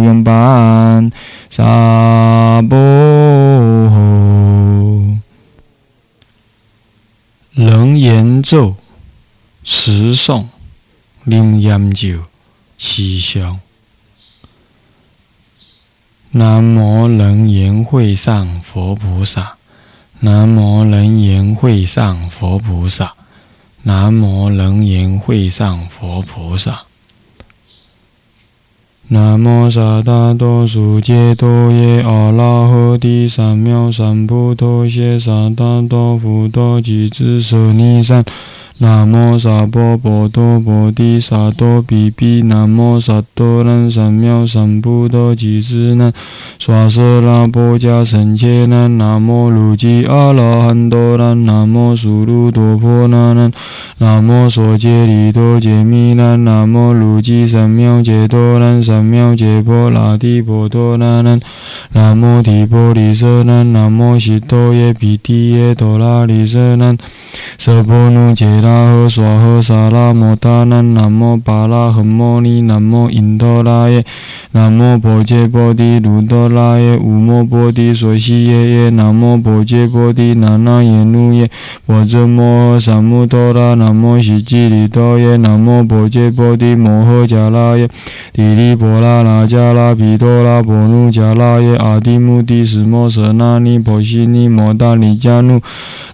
[7.55, 8.75] 楞严咒
[9.63, 10.47] 持诵，
[11.25, 12.19] 灵研究
[12.79, 13.61] 七相。
[16.31, 19.57] 南无楞严会上佛菩萨，
[20.21, 23.15] 南无楞严会上佛菩萨，
[23.83, 26.85] 南无楞严会上佛菩萨。
[29.09, 38.25] 南无萨达多苏揭多耶阿拉诃帝三藐三菩提谢萨达多福多吉智舍尼三。
[38.79, 46.13] 南无萨婆波多波提萨多比比，南无萨多南三藐三菩提吉斯南，
[46.59, 53.53] 娑舍那波迦僧伽南，南无卢吉阿罗汉多南，南无苏卢多婆那南，
[53.99, 61.41] 南无娑揭利多揭弥南，南无卢吉三藐揭多南，三藐揭婆拉提婆多那南，
[61.93, 66.99] 南无提婆利舍南，南无悉多耶毗提耶多拉利舍南，
[67.59, 68.73] 舍婆奴揭拉。
[68.73, 74.05] 阿呵娑诃萨拉摩达南南无巴拉诃摩尼南无因陀拉耶
[74.53, 81.51] 南无婆揭波提卢多拉耶无摩波提娑西耶耶南无婆揭波提那那耶努耶
[81.87, 87.89] 波遮摩诃萨摩多拉南无悉吉利多耶南无婆揭波提摩诃迦拉耶
[88.33, 95.61] 提利波拉那迦拉毗多拉波努迦拉耶阿提穆提斯摩舍那尼婆悉尼摩达尼迦努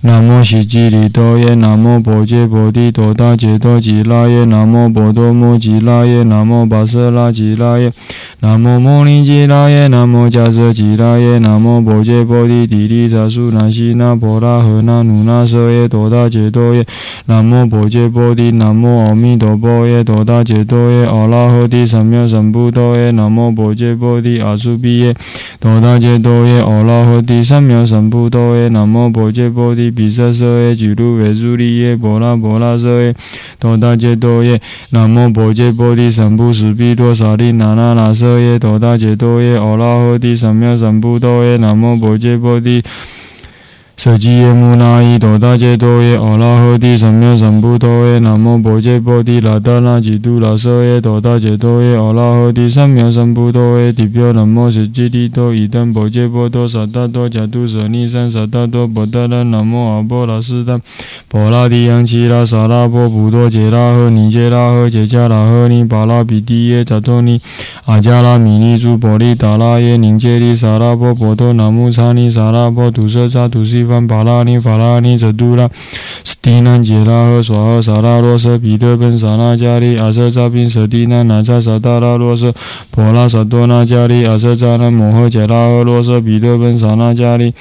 [0.01, 7.93] 南无悉吉利多耶南无婆揭揭婆提多达解脱吉拉耶，南无波多摩吉拉耶，南无巴舍拉吉拉耶，
[8.41, 16.87] 南无摩尼吉拉耶，南无迦舍吉拉耶，南无波揭婆提提利萨苏那西那婆拉诃那努那舍耶多达解脱耶，
[17.27, 25.17] 南无波揭婆提，南无阿弥陀佛耶多达解脱耶，阿拉诃提三藐三菩提耶，南无波揭婆提阿苏比耶
[25.59, 33.13] 多达解脱耶，阿拉诃提三藐三菩提耶，南无波揭婆提毗舍舍耶，俱卢维苏利耶，波拉波拉舍耶，
[33.59, 42.83] 多达解脱耶，南无波揭婆提三菩斯毗多沙利那那那舍耶，多达解脱耶，阿啦诃帝三藐三菩提耶，南无波揭婆提。
[43.99, 60.81] 舍基耶摩那依多达揭多耶，阿拉诃提三藐三菩提耶，南无波揭波提那达那吉多那舍耶，多达揭多耶，阿拉诃提三藐三菩提耶，地表南无舍基地多伊旦波揭波多萨达多迦多舍尼三萨达多波达那南无阿波罗斯旦
[61.29, 67.41] 波拉提扬奇拉萨拉波普多杰拉诃尼杰拉诃杰迦拉诃尼巴拉比提耶扎多尼
[67.87, 73.88] 阿迦拉米尼珠波利达拉耶宁杰利萨拉波波多南无萨尼萨拉波土舍扎土西。
[73.89, 75.69] 梵巴拉尼法拉尼则杜拉
[76.23, 82.55] 斯蒂南杰拉赫娑诃萨拉罗舍彼得本萨那加利阿舍扎宾舍蒂南那扎萨达拉罗舍
[82.91, 87.55] 婆拉萨多那加利阿舍扎那摩诃迦拉和罗舍彼得本萨那加利。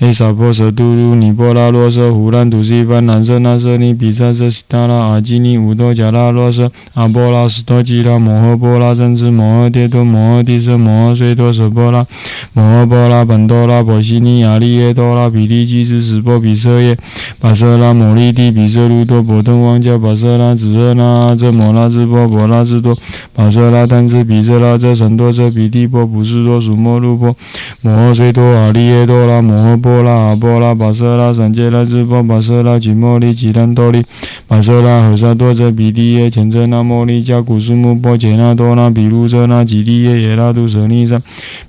[0.00, 12.06] 诶，萨婆舍杜卢尼波拉罗舍胡兰土西梵南舍那舍尼比萨舍悉达拉阿基尼乌多迦拉罗舍阿波拉斯多吉拉摩诃波拉真智摩诃迭多摩诃帝舍摩诃 sve 多舍波拉
[12.54, 16.96] 摩诃波拉本多拉波西尼亚利耶多拉比利基斯斯波比舍耶
[17.38, 22.96] 巴舍拉摩利帝比舍卢多波登王迦巴舍拉子热那遮摩拉智波波拉智多
[23.34, 27.36] 巴舍拉丹智比舍拉遮神多遮比地波普斯多属摩卢波
[27.82, 29.89] 摩诃虽多阿利耶多拉摩诃波。
[29.90, 34.04] 波拉阿波拉巴舍拉三杰拉智波巴舍拉吉摩利吉兰多利
[34.46, 41.20] 巴舍拉和萨多则比利耶前遮那摩利加古苏木波杰那多那比卢遮那吉利耶耶拉杜舍利萨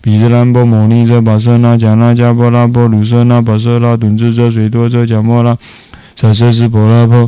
[0.01, 5.57] 比日兰波摩尼遮巴舍那迦那迦波拉波鲁舍那巴舍拉顿智遮水多遮迦摩拉
[6.15, 7.27] 舍舍斯波拉波。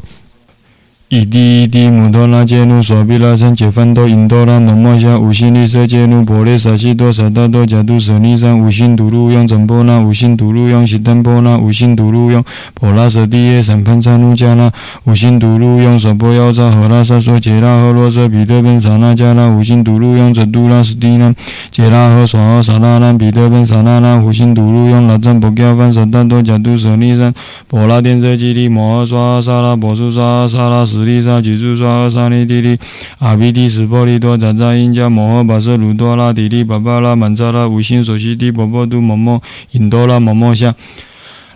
[1.15, 14.71] 以第一地母多拉揭奴所毗拉僧解梵多因多拉摩摩夏五心利色揭奴婆列萨悉多萨达多迦都舍尼三五心独路用整波那五心独路用悉登波那五心独路用婆拉舍地耶三潘扎奴迦那
[15.03, 21.31] 五心独路用舍波妖扎和拉萨说杰拉诃罗舍彼得本萨那迦那五心独路用则都拉斯蒂那
[21.69, 27.31] 杰拉诃娑诃萨那那彼得本萨那那五心独路用那赞婆伽梵萨达多迦都舍尼三
[27.67, 31.13] 婆拉殿舍基利摩诃娑诃萨拉婆苏萨萨拉斯。
[31.13, 32.79] 利萨吉苏沙诃沙尼地利
[33.19, 40.73] 阿毗提斯波利多杂扎因加摩诃跋舍卢多拉地利巴巴拉曼扎拉五心所悉地波波度摩摩引多拉摩摩夏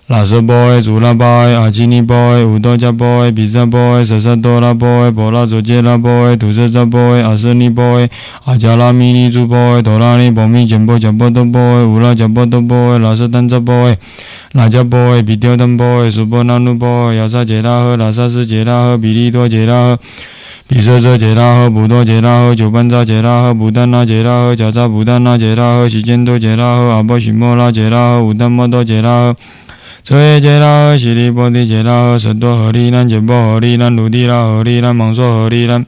[0.08, 8.10] 拉舍波埃祖拉巴埃阿基尼波埃乌多迦波埃比萨波埃舍萨多拉波埃波拉佐杰拉波埃土舍扎波埃阿舍尼波埃
[8.46, 13.98] 阿迦拉弥尼珠波埃陀拉尼波密简波迦波多波埃乌拉迦波多波埃拉舍丹扎波埃
[14.54, 20.00] 那迦波诶，比雕登波诶，苏波那努波诶，亚萨杰拉赫，拉萨斯杰拉赫，比利多杰拉赫，
[20.67, 29.36] 比舍舍杰拉赫，普多杰拉赫，九班扎杰拉赫，普丹那杰拉赫，迦扎普丹那杰拉赫，悉坚多杰拉赫，阿波须摩拉杰拉赫，乌丹摩多杰拉赫。
[30.08, 35.86] 遮耶杰拉诃，悉利波提杰拉诃，舍多诃利南，揭波诃利南，卢提拉诃利南，芒梭诃利南，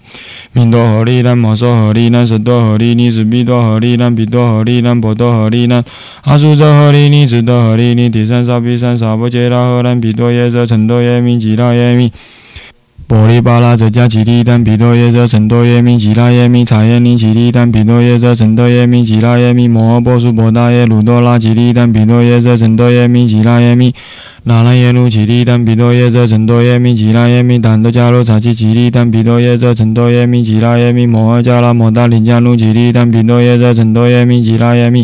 [0.52, 5.86] 明多诃利南，摩梭诃利南，舍多诃利尼，斯比多诃利南，比多诃利南，波多诃利南，
[6.24, 12.12] 阿苏遮诃利尼，子多诃利尼，提三沙比三沙波杰拉诃南，比多耶遮成多耶弥，吉拉耶弥。
[13.10, 23.95] 波利巴拉则加吉利丹毗多耶则成多耶弥吉拉耶弥查耶尼吉利丹毗多耶则成多耶弥吉拉耶弥摩诃波苏波达耶鲁多拉吉利丹毗多耶则成多耶弥吉拉耶弥
[24.43, 35.04] 那拉耶鲁吉利丹毗多耶则成多耶弥吉拉耶弥坦多加罗查吉吉利丹毗多耶则成多耶弥吉拉耶弥摩诃迦拉摩达林加鲁吉利丹毗多耶则成多耶弥吉拉耶弥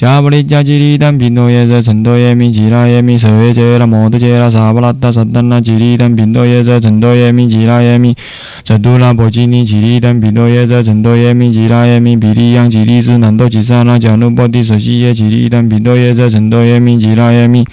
[0.00, 8.16] 迦波利迦吉利丹毗多耶则成多耶弥吉拉耶弥舍耶杰拉摩多杰拉萨巴拉达萨达那吉利丹毗多耶则成多耶耶弥吉拉耶弥，
[8.64, 17.66] 则杜拉波吉尼吉利丹比多耶则成多耶弥吉拉耶弥比利央吉利斯南多吉萨那迦努波提舍西耶吉利丹比多耶则成多耶弥吉拉耶弥，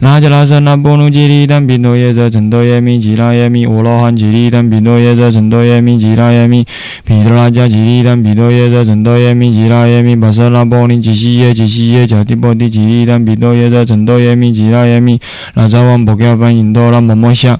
[0.00, 6.64] 那迦拉舍那波努吉利丹比多耶则成多耶弥吉拉耶弥，乌罗汉吉利丹比多耶则成多耶弥吉拉耶弥，
[7.04, 15.20] 毗多拉迦吉利丹比多耶则成多耶弥吉拉耶弥，巴舍拉波尼吉西耶吉西耶迦帝波提吉利丹比多耶则成多耶弥吉拉耶弥，
[15.54, 17.58] 那扎王波伽梵引多拉摩摩夏。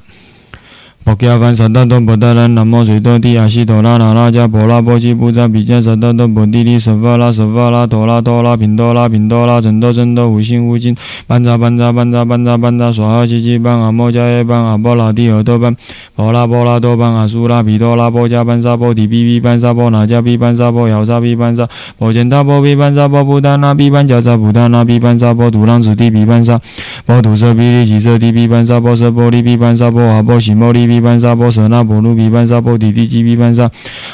[1.04, 15.76] 波伽梵萨达多波达兰，南无水多地阿悉陀拉那拉迦婆拉波吉布扎比迦萨达多波地利舍法拉舍法拉陀拉陀拉频多拉频多拉真多真多无心无尽，班扎班扎班扎班扎班扎娑哈七七班阿摩迦耶班阿波拉帝尔多班
[16.16, 26.58] 波拉波拉多班阿苏拉比多拉波迦班沙波提比比班沙波那迦比班沙波摇沙比班沙波简他波比班沙波布达那比班迦沙布达那比班沙波土浪子地比班沙
[27.04, 30.93] 波土色比利吉色地比班沙波色波利比班沙波阿波喜摩利比。
[30.94, 33.68] 毗班沙波舍那波卢毗班沙波提提吉毗班沙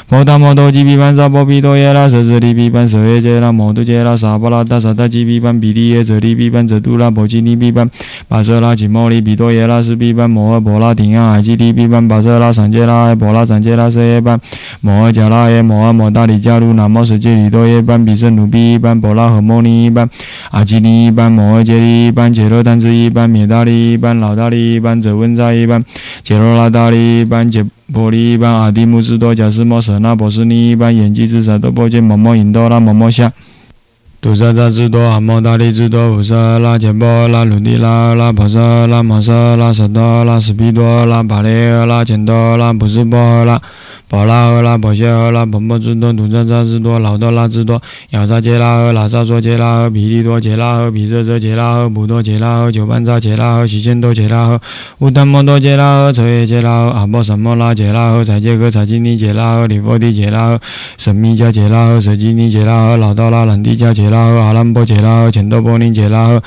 [0.09, 7.87] 摩达摩多吉毗班沙波毗多耶拉舍舍利毗班舍耶揭拉摩多揭拉萨波拉达萨达吉毗班毗利耶舍利毗班舍杜拉波基尼毗班
[8.27, 14.39] 巴舍拉吉摩利毗多耶拉是毗班摩诃婆拉顶安海基利毗班巴舍拉三揭拉波拉三揭拉舍耶班
[14.79, 20.09] 摩诃迦拉耶摩诃摩达里迦卢南摩舍揭利多耶班毗舍奴毗班波拉和摩尼班
[20.49, 25.83] 阿吉尼班摩诃揭利班揭罗丹子一班灭达利班老达利班者温扎一班
[26.23, 26.70] 揭罗拉。
[26.71, 33.33] 达利班杰波利班阿蒂姆斯多贾斯摩舍那波斯尼班演技之萨多波杰摩摩引多拉摩摩夏。
[34.21, 43.61] 杜萨扎智多阿摩达利智多乌萨拉杰波拉鲁迪拉拉婆萨拉摩萨拉萨多拉斯皮多拉巴列拉钱多拉普斯波拉。
[44.11, 54.59] 波拉赫拉波谢赫拉波波智多土扎扎智多老多拉智多亚萨杰拉赫拉萨说杰拉赫毗利多杰拉赫毗舍遮杰拉赫普多杰拉赫九班扎杰拉赫西千多杰拉赫
[54.99, 60.59] 乌丹摩多杰拉赫彻耶杰拉赫阿波什摩拉杰拉赫彩杰克彩基尼杰拉赫里佛地杰拉赫
[60.97, 66.43] 神密加杰拉赫舍基尼杰拉赫老道拉兰地加杰拉赫阿兰波杰拉赫钱多波尼杰拉赫。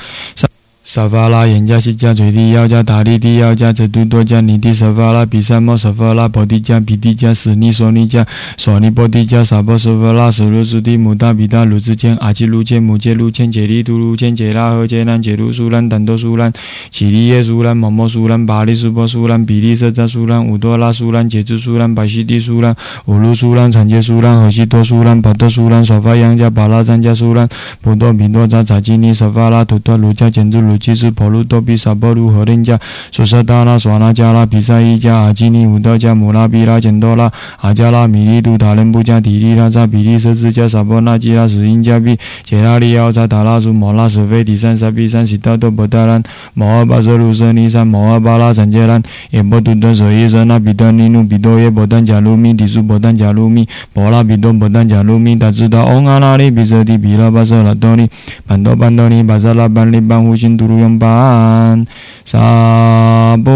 [0.95, 8.25] 沙发拉眼加西加嘴地要加达利地要加泽都多加尼地沙发拉比萨摩沙发拉波地加比地加斯尼索尼加
[8.55, 16.53] 索尼波地加沙波沙发拉斯鲁斯地母大比大鲁之间阿基鲁间姆杰鲁间杰利图鲁间杰拉和杰兰杰鲁苏兰坦多苏兰
[16.89, 22.73] 奇利耶苏兰摩摩苏兰巴利苏波苏兰比利色扎苏兰乌多拉苏兰杰兹苏兰巴西地苏兰
[23.07, 27.49] 乌鲁苏兰产杰苏兰和西多苏兰巴多苏兰沙发扬加巴拉赞加苏兰
[27.81, 30.49] 普多比多扎扎基尼沙发拉图多鲁加简
[30.85, 32.71] ကျေးဇူးဘောလို့တော်ပြီးစာဘောလူဟရင်ကြ
[33.15, 37.27] ဆိုစတာရာစွာနာကြလာပိစာဤကြအကြီးနီဟူတော်ကြမောလာပိရာကျင်တော်လာ
[37.63, 42.17] အာကြလာမီရီတူဒါလင်ပူကြဒီရီရာဇာဘီရီဆဆကြစာဘောနာကြရာဆိုရင်ကြပြီး
[42.47, 46.21] ဂျေရာရီယောဇာဒါလာစုမောလာစဝေဒီဆန်စပိဆန်စီတောဘဒရန်
[46.59, 53.63] မောဘဇလူဇနီဆန်မောဘလာဇန်ဂျေရန်ေဘဒုဒဇေဇနာဘီဒနီနုဘီဒိုယေဘဒန်ဂျာလူမီဒီစုဘဒန်ဂျာလူမီ
[53.95, 58.05] ဘောလာဘီဒိုဘဒန်ဂျာလူမီတဇူဒါအောင်ငါလာရီဘီဇဒီဘီလာဘဇလာဒိုနီ
[58.47, 60.81] ဘန်ဒိုဘန်ဒိုနီဘဇလာဘန်လီဘန်ဟူရှင်ဒူရ杜。
[60.81, 61.87] 用班
[62.25, 63.51] 沙波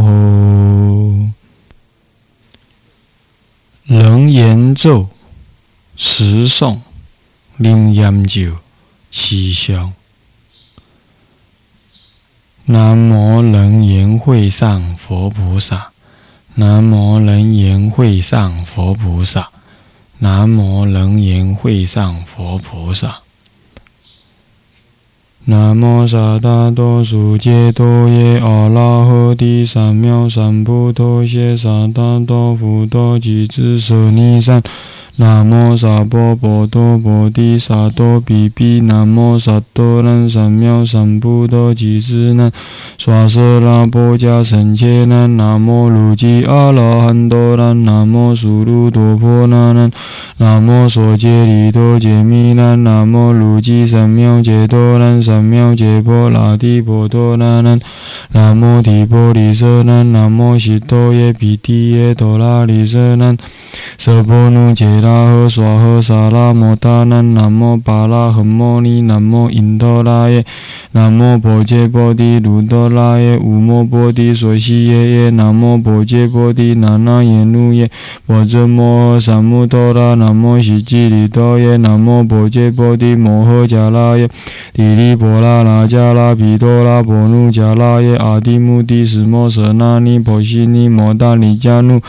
[0.00, 1.30] 诃，
[3.86, 5.08] 楞严咒
[5.96, 6.80] 持诵，
[7.56, 8.56] 灵研究
[9.10, 9.92] 七相。
[12.66, 15.90] 南无楞严会上佛菩萨，
[16.54, 19.50] 南无楞严会上佛菩萨，
[20.18, 23.21] 南无楞严会上佛菩萨。
[25.44, 34.62] 南无萨达多苏揭多耶阿拉诃帝三藐三菩提谢萨达多福多吉之舍尼三。
[35.22, 42.50] 南无萨婆诃多婆提萨多比比，南无萨多南三藐三菩提吉斯南，
[42.98, 49.92] 娑舍那波迦僧伽南，南无卢吉阿罗汉多南，南无苏卢多婆那南，
[50.38, 57.78] 南无娑揭利多揭弥南，南无卢吉三藐揭多南，三藐揭婆拉提婆多那南，
[58.32, 63.38] 南无提婆利舍南，南无悉多耶毗提耶多拉利舍南，
[63.96, 65.11] 舍婆奴揭。
[65.12, 70.42] 拉诃娑诃萨拉摩他南南无巴拉诃摩尼南无因陀拉耶
[70.92, 77.90] 南无婆揭波帝卢多拉耶无摩波帝娑悉耶耶南无婆揭波帝那那耶努耶
[78.26, 84.30] 波遮摩诃萨摩多拉南无悉吉利多耶南无婆揭波帝摩诃迦拉耶
[84.72, 92.00] 提利婆拉那迦拉毗多拉婆奴迦拉耶阿提穆帝斯摩舍那尼婆悉尼摩达尼迦努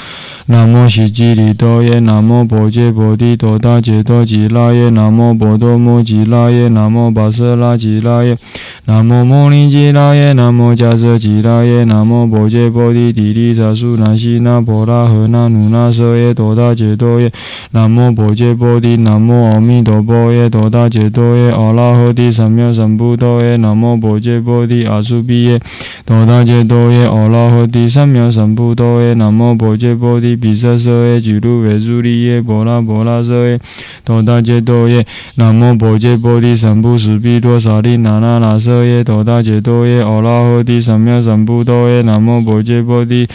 [0.46, 2.94] 南无悉吉利多耶南无婆伽揭。
[2.94, 8.38] 波提多达揭多吉拉耶，南无波多摩吉拉耶，南无巴舍拉吉拉耶，
[8.86, 17.32] 南无摩尼吉拉耶，南无迦舍吉拉耶，南无波揭波提提利萨苏那西那婆拉诃那努那舍耶多达揭多耶，
[17.72, 25.60] 南无波揭波提，南无阿弥陀佛耶多达揭多耶，阿拉诃帝三藐三菩提耶，南无波揭波提阿苏比耶
[26.06, 32.73] 多达揭多耶，阿拉诃帝三藐三菩提耶，南无波揭波提毗舍舍耶俱卢维苏利耶波拉。
[32.74, 33.60] 南无拉舍耶，
[34.04, 35.06] 多达揭多耶，
[35.36, 43.28] 南无婆揭波提三菩斯毗多沙利那那那舍耶，多达揭多耶，阿拉诃帝三藐三菩提耶，南无婆揭波提。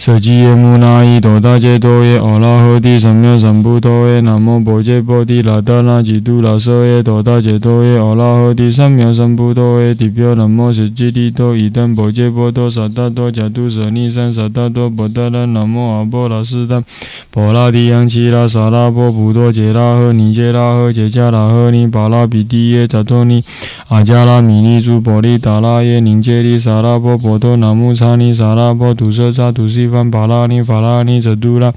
[0.00, 16.82] 舍基耶摩那伊多达揭多耶阿拉诃帝三藐三菩提耶南无薄揭波提那达那吉多那舍耶多达揭多耶阿拉诃帝三藐三菩提耶地表南无舍基利多伊旦薄揭波多萨达多迦多舍尼三萨达多波达那南无阿波罗斯旦
[17.30, 23.44] 波拉提央奇拉萨拉波普多揭拉诃尼揭拉诃揭迦拉诃尼巴拉比提耶扎托尼
[23.88, 29.89] 阿迦拉米尼珠波利达拉耶宁揭利萨拉波波多南无萨尼萨拉波土舍扎土西。
[29.90, 31.72] 梵巴拉尼法拉尼则杜拉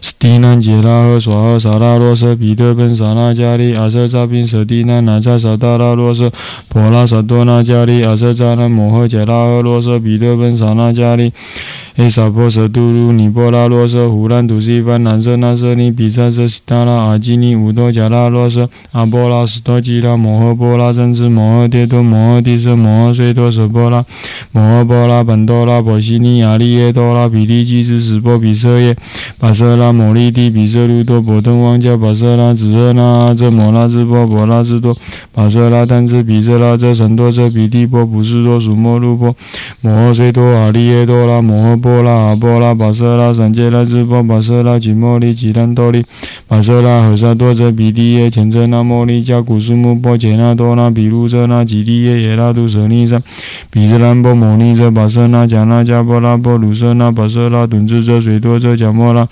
[0.00, 6.30] 斯蒂南杰拉赫娑诃萨拉罗舍彼得本萨那加利阿舍扎宾舍蒂南那扎萨达拉罗舍
[6.68, 11.32] 婆拉萨多那加利阿舍扎那摩诃杰拉和罗舍彼得本萨那加利。
[11.96, 24.04] 诶，萨婆舍杜卢尼波拉罗舍胡兰土西番南舍那舍尼比萨舍悉达拉阿基尼乌多迦拉罗舍阿波拉斯多吉拉摩诃波拉真智摩诃迭多摩诃帝舍摩诃睡多舍波拉
[24.50, 28.96] 摩诃波拉本多拉波西尼亚利耶多拉比利基之斯波比舍耶
[29.38, 34.96] 巴舍拉摩利帝比舍卢多波登王迦巴舍拉子热那阿遮摩拉之波波拉之多
[35.32, 39.36] 巴舍拉丹之比舍拉遮神多遮比帝波不是多属摩卢波
[39.80, 41.83] 摩诃睡多阿利耶多拉摩诃。
[41.84, 46.02] 波拉阿波拉巴舍拉三界拉智波巴舍拉吉摩利吉兰多利
[46.48, 53.20] 巴舍拉和萨多则比利耶前遮那摩利加古苏木波切那多那比卢遮那吉利耶耶拉杜舍尼萨
[53.70, 59.28] 比遮兰波摩尼遮巴瑟那迦那迦波拉波鲁舍那巴瑟拉顿智遮水多遮迦摩拉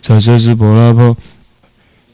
[0.00, 1.14] 舍舍斯波拉波。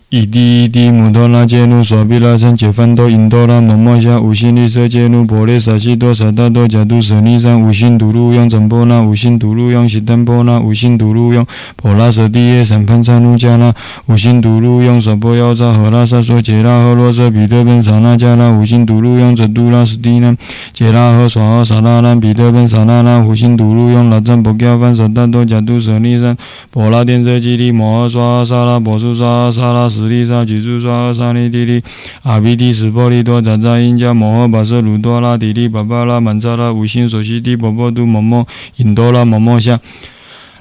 [0.09, 11.45] 以第一地母多拉揭努娑毗拉僧解翻多因多拉摩摩夏五心律舍揭努婆列萨悉多萨达多迦都舍尼三五心独路用真波那五心独路用悉单波那五心独路用
[11.75, 13.75] 婆拉舍地耶三潘萨努迦那
[14.07, 20.37] 五心独路用娑婆妖扎诃拉萨娑揭拉诃罗舍彼得本萨那迦那五心独路用遮都拉斯蒂那
[20.73, 26.37] 揭拉诃娑诃萨那那彼得本萨那那五心独路用那赞婆伽梵萨达多迦都舍尼三
[26.71, 29.95] 婆拉殿舍基利摩诃娑诃萨拉婆娑娑诃萨拉。
[29.97, 31.82] 十利沙举住沙二沙利地利
[32.22, 39.80] 阿毗提斯波利多扎扎因加摩诃巴舍鲁多拉迪利巴巴拉曼扎拉五心所悉地波波都摩摩因多拉摩摩夏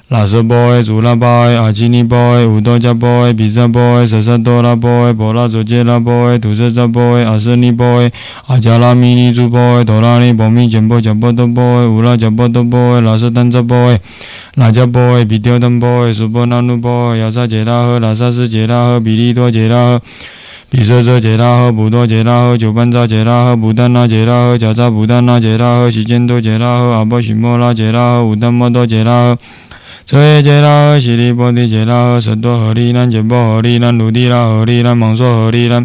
[0.08, 8.12] 拉舍波埃祖拉巴埃阿基尼波埃乌多迦波埃比萨波埃舍萨多拉波埃波拉佐杰拉波埃土舍扎波埃阿舍尼波埃
[8.46, 13.98] 阿加拉米尼珠波埃多拉尼波密简波迦波多波埃乌拉迦波多波埃拉舍丹扎波埃
[14.54, 20.02] 拉加波诶，比丢登波诶，苏波那努波诶，亚萨杰拉赫，拉萨斯杰拉赫，比利多杰拉赫，
[20.70, 29.38] 比舍舍杰拉赫，普多杰拉赫，九班扎杰拉赫，布丹那杰拉赫，迦扎布丹那杰拉赫，西坚多杰拉赫，阿波西摩拉杰拉赫，乌丹摩多杰拉赫。
[30.06, 35.84] 彻夜杰拉阿，悉利波提杰拉诃，舍多诃利南，揭波诃利南，卢提拉诃利南，芒梭诃利南，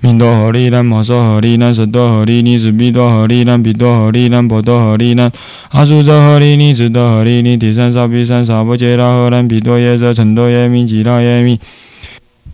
[0.00, 5.32] 明多诃利南，摩梭诃利南，舍多诃利尼，斯比多诃利南，比多诃利南，波多诃利南，
[5.70, 11.58] 阿苏遮诃利尼，子多诃利尼，提三沙比三沙波杰拉诃兰，比多耶遮成多耶弥，吉拉耶弥。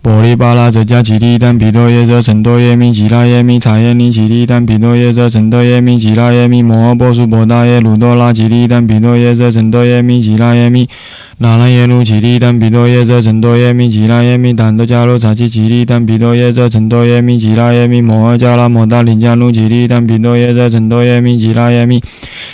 [0.03, 10.89] 波利巴拉则加吉利丹毗多耶则成多耶弥吉拉耶弥查耶尼吉利丹毗多耶则成多耶弥吉拉耶弥摩诃波苏波达耶鲁多拉吉利丹毗多耶则成多耶弥吉拉耶弥
[11.37, 22.01] 那拉耶鲁吉利丹毗多耶则成多耶弥吉拉耶弥坦多迦罗查吉吉利丹毗多耶则成多耶弥吉拉耶弥摩诃迦拉摩达林迦鲁吉利丹毗多耶则成多耶弥吉拉耶弥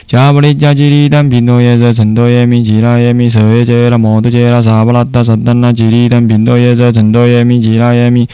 [0.07, 8.25] 迦波利迦吉利丹毗多耶者成多耶米吉拉耶米舍耶揭拉摩多揭拉萨布拉达萨丹那吉利丹毗多耶者成多耶米吉拉耶米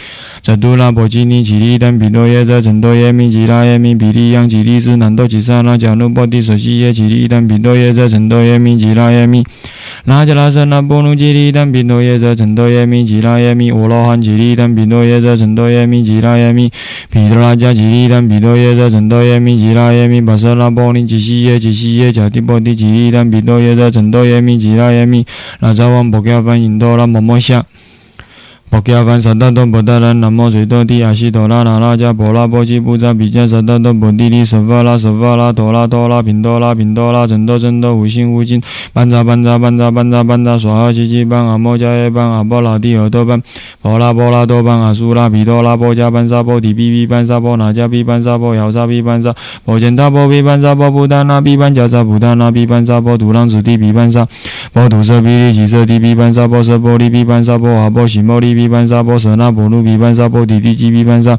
[0.44, 9.44] 在杜拉波吉尼吉利丹比多耶者成多耶米吉拉耶米比利央吉利斯南多吉萨那迦努波提舍西耶吉利丹比多耶者成多耶米吉拉耶米，
[10.06, 16.72] 拉迦拉舍那波努吉利丹比多耶则成多耶弥吉拉耶弥，阿罗汉吉利丹比多耶则成多耶弥吉拉耶弥，
[17.10, 25.26] 毗多拉迦吉利丹比多耶则成多耶弥吉拉耶弥，巴舍那波尼吉西耶吉西耶迦提波提吉利丹比多耶则成多耶弥吉拉耶弥，
[25.60, 27.64] 那扎王波迦梵因多拉摩摩夏。
[28.74, 38.60] 摩诃梵萨达多波达兰南无水多地阿悉陀拉那拉迦婆拉波吉布扎比迦萨达多波地利舍法拉舍法拉陀拉陀拉频多拉频多拉真多真多无心无尽
[38.92, 43.40] 班扎班扎班扎班扎班扎娑哈七七班阿摩迦耶班阿波罗帝尔多班
[43.84, 54.28] 婆拉波拉多班阿苏拉毗多拉波迦班萨波提比比班萨波那迦比班萨波姚萨比班萨波简他波比班萨波布达那比班迦萨布达那比班萨波土朗子地比班萨
[54.74, 61.38] 波土色比利吉色地比班萨波色波利比班萨波阿波喜摩利比毗班沙波舍那婆卢毗班沙波提提吉毗班沙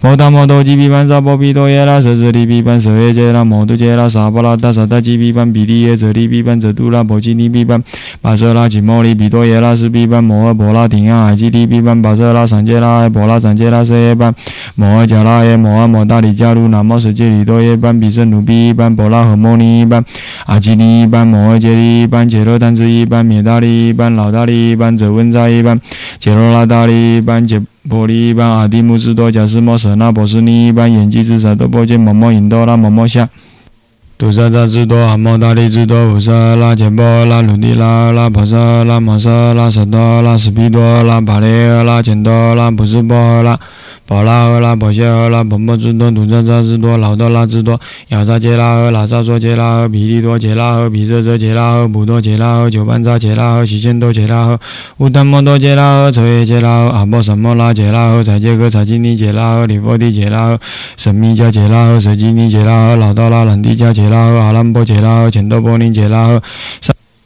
[0.00, 7.82] 摩达摩多吉毗班沙波毗多耶拉舍舍利毗班舍耶揭拉摩多揭拉萨波拉达萨达吉毗班比利耶舍利毗班舍杜拉婆基尼毗班
[8.20, 14.34] 巴舍拉吉摩利毗多耶拉斯毗班摩诃婆拉顶阿海吉利毗班巴舍拉三揭拉婆拉三揭拉舍耶班
[14.74, 20.04] 摩诃迦拉耶摩诃摩达里迦卢南摩舍揭里多耶班比舍努毗班婆拉和摩尼班
[20.46, 25.80] 阿吉尼班摩诃揭利班揭罗丹子一班灭大利班老大利班者温扎一班
[26.18, 33.28] 揭罗拉大利班揭波利班阿迪木斯多贾斯摩舍那波斯尼班眼基之萨多波揭摩摩引多拉摩摩夏。
[34.16, 43.58] 杜萨扎智多阿摩达利智多乌萨拉揭波拉鲁迪拉拉婆萨拉摩萨拉萨多拉斯皮多拉巴列拉乾多拉普斯波拉。
[44.06, 54.58] 宝拉诃拉婆谢诃拉婆摩智多土扎扎智多老多拉智多亚萨杰拉诃拉萨娑杰拉诃毗利多杰拉诃毗舍遮杰拉诃普多杰拉诃九班扎杰拉诃喜见多杰拉诃
[54.98, 60.58] 乌檀摩多杰拉诃彻耶杰拉诃阿波什摩拉杰拉诃彩杰诃彩基尼杰拉诃里波地杰拉诃
[60.98, 66.40] 神密迦杰拉诃舍基尼杰拉诃老多拉兰地迦杰拉诃阿兰波杰拉诃乾多波尼杰拉。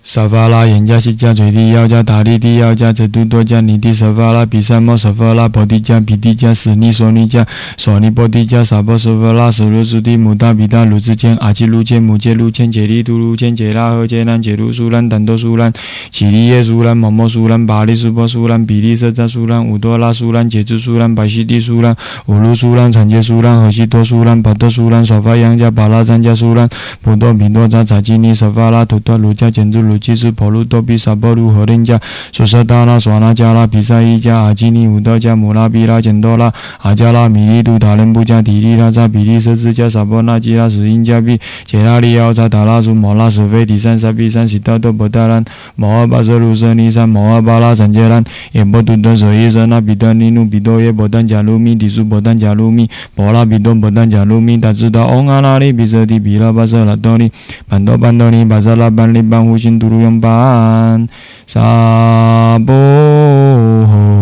[0.08, 7.46] 沙发拉眼加西加嘴地要加达利地要加则度多加尼地沙发拉比萨摩沙发拉婆地加比地加斯尼索尼加
[7.76, 15.70] 索尼波地加沙波沙发拉舍罗苏地母大比大鲁之间阿基鲁间姆杰鲁间杰利图鲁间杰拉和杰兰杰鲁苏兰丹多苏兰
[16.10, 21.94] 奇利耶苏兰摩摩苏兰巴利苏波苏兰比利色扎苏兰乌多拉苏兰杰兹苏兰白西地苏兰
[22.28, 26.66] 乌鲁苏兰产杰苏兰和西多苏兰巴多苏兰沙发扬加巴拉赞加苏兰
[27.02, 29.97] 普多比多扎查基尼沙发拉土多鲁加简兹卢。
[29.98, 32.00] 七支婆卢多比萨波卢和林加，
[32.32, 45.44] 苏舍达拉索那加拉比萨伊加阿基尼乌多加姆拉比拉简多拉阿加拉米利杜塔伦布加提利拉扎比利瑟兹加萨波那基拉什因加比杰拉利奥扎达拉苏摩拉什菲提三沙比三西达多波达兰
[45.74, 48.22] 摩阿巴瑟鲁瑟尼山摩阿巴拉三杰兰
[48.52, 57.30] 耶波图顿舍伊舍那比德尼努比多耶波丹加鲁米提苏波丹加鲁米波拉比多波丹加鲁米达知道欧阿拉利比舍提比拉巴瑟拉多尼
[57.68, 59.87] 班多班多尼巴瑟拉班利班呼辛杜。
[59.88, 61.08] 如用般，
[61.46, 64.17] 萨婆诃。